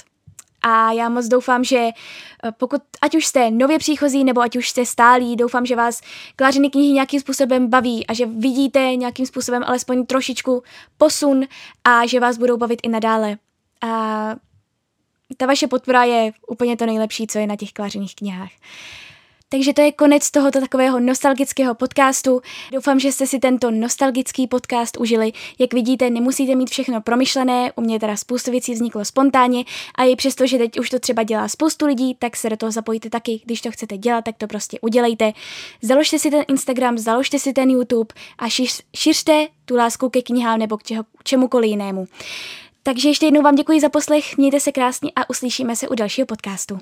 A 0.61 0.91
já 0.91 1.09
moc 1.09 1.27
doufám, 1.27 1.63
že 1.63 1.77
eh, 1.77 2.51
pokud, 2.51 2.81
ať 3.01 3.15
už 3.15 3.25
jste 3.25 3.51
nově 3.51 3.79
příchozí, 3.79 4.23
nebo 4.23 4.41
ať 4.41 4.55
už 4.55 4.69
jste 4.69 4.85
stálí, 4.85 5.35
doufám, 5.35 5.65
že 5.65 5.75
vás 5.75 6.01
klářiny 6.35 6.69
knihy 6.69 6.93
nějakým 6.93 7.19
způsobem 7.19 7.69
baví 7.69 8.07
a 8.07 8.13
že 8.13 8.25
vidíte 8.25 8.95
nějakým 8.95 9.25
způsobem 9.25 9.63
alespoň 9.65 10.05
trošičku 10.05 10.63
posun 10.97 11.43
a 11.83 12.05
že 12.07 12.19
vás 12.19 12.37
budou 12.37 12.57
bavit 12.57 12.79
i 12.83 12.89
nadále. 12.89 13.37
A 13.81 14.35
ta 15.37 15.45
vaše 15.45 15.67
podpora 15.67 16.03
je 16.03 16.31
úplně 16.47 16.77
to 16.77 16.85
nejlepší, 16.85 17.27
co 17.27 17.39
je 17.39 17.47
na 17.47 17.55
těch 17.55 17.73
klářených 17.73 18.15
knihách. 18.15 18.51
Takže 19.49 19.73
to 19.73 19.81
je 19.81 19.91
konec 19.91 20.31
tohoto 20.31 20.59
takového 20.59 20.99
nostalgického 20.99 21.75
podcastu. 21.75 22.41
Doufám, 22.71 22.99
že 22.99 23.11
jste 23.11 23.27
si 23.27 23.39
tento 23.39 23.71
nostalgický 23.71 24.47
podcast 24.47 24.97
užili. 24.97 25.31
Jak 25.59 25.73
vidíte, 25.73 26.09
nemusíte 26.09 26.55
mít 26.55 26.69
všechno 26.69 27.01
promyšlené, 27.01 27.71
u 27.75 27.81
mě 27.81 27.99
teda 27.99 28.17
spoustu 28.17 28.51
věcí 28.51 28.73
vzniklo 28.73 29.05
spontánně 29.05 29.63
a 29.95 30.03
i 30.03 30.15
přesto, 30.15 30.47
že 30.47 30.57
teď 30.57 30.79
už 30.79 30.89
to 30.89 30.99
třeba 30.99 31.23
dělá 31.23 31.47
spoustu 31.47 31.85
lidí, 31.85 32.15
tak 32.19 32.35
se 32.35 32.49
do 32.49 32.57
toho 32.57 32.71
zapojte 32.71 33.09
taky. 33.09 33.41
Když 33.45 33.61
to 33.61 33.71
chcete 33.71 33.97
dělat, 33.97 34.23
tak 34.23 34.37
to 34.37 34.47
prostě 34.47 34.79
udělejte. 34.81 35.33
Založte 35.81 36.19
si 36.19 36.31
ten 36.31 36.43
Instagram, 36.47 36.97
založte 36.97 37.39
si 37.39 37.53
ten 37.53 37.69
YouTube 37.69 38.13
a 38.37 38.49
šiř, 38.49 38.81
šiřte 38.95 39.47
tu 39.65 39.75
lásku 39.75 40.09
ke 40.09 40.21
knihám 40.21 40.59
nebo 40.59 40.77
k, 40.77 40.83
čeho, 40.83 41.03
čemukoliv 41.23 41.69
jinému. 41.69 42.07
Takže 42.83 43.09
ještě 43.09 43.25
jednou 43.25 43.41
vám 43.41 43.55
děkuji 43.55 43.79
za 43.79 43.89
poslech, 43.89 44.37
mějte 44.37 44.59
se 44.59 44.71
krásně 44.71 45.11
a 45.15 45.29
uslyšíme 45.29 45.75
se 45.75 45.87
u 45.87 45.95
dalšího 45.95 46.25
podcastu. 46.25 46.79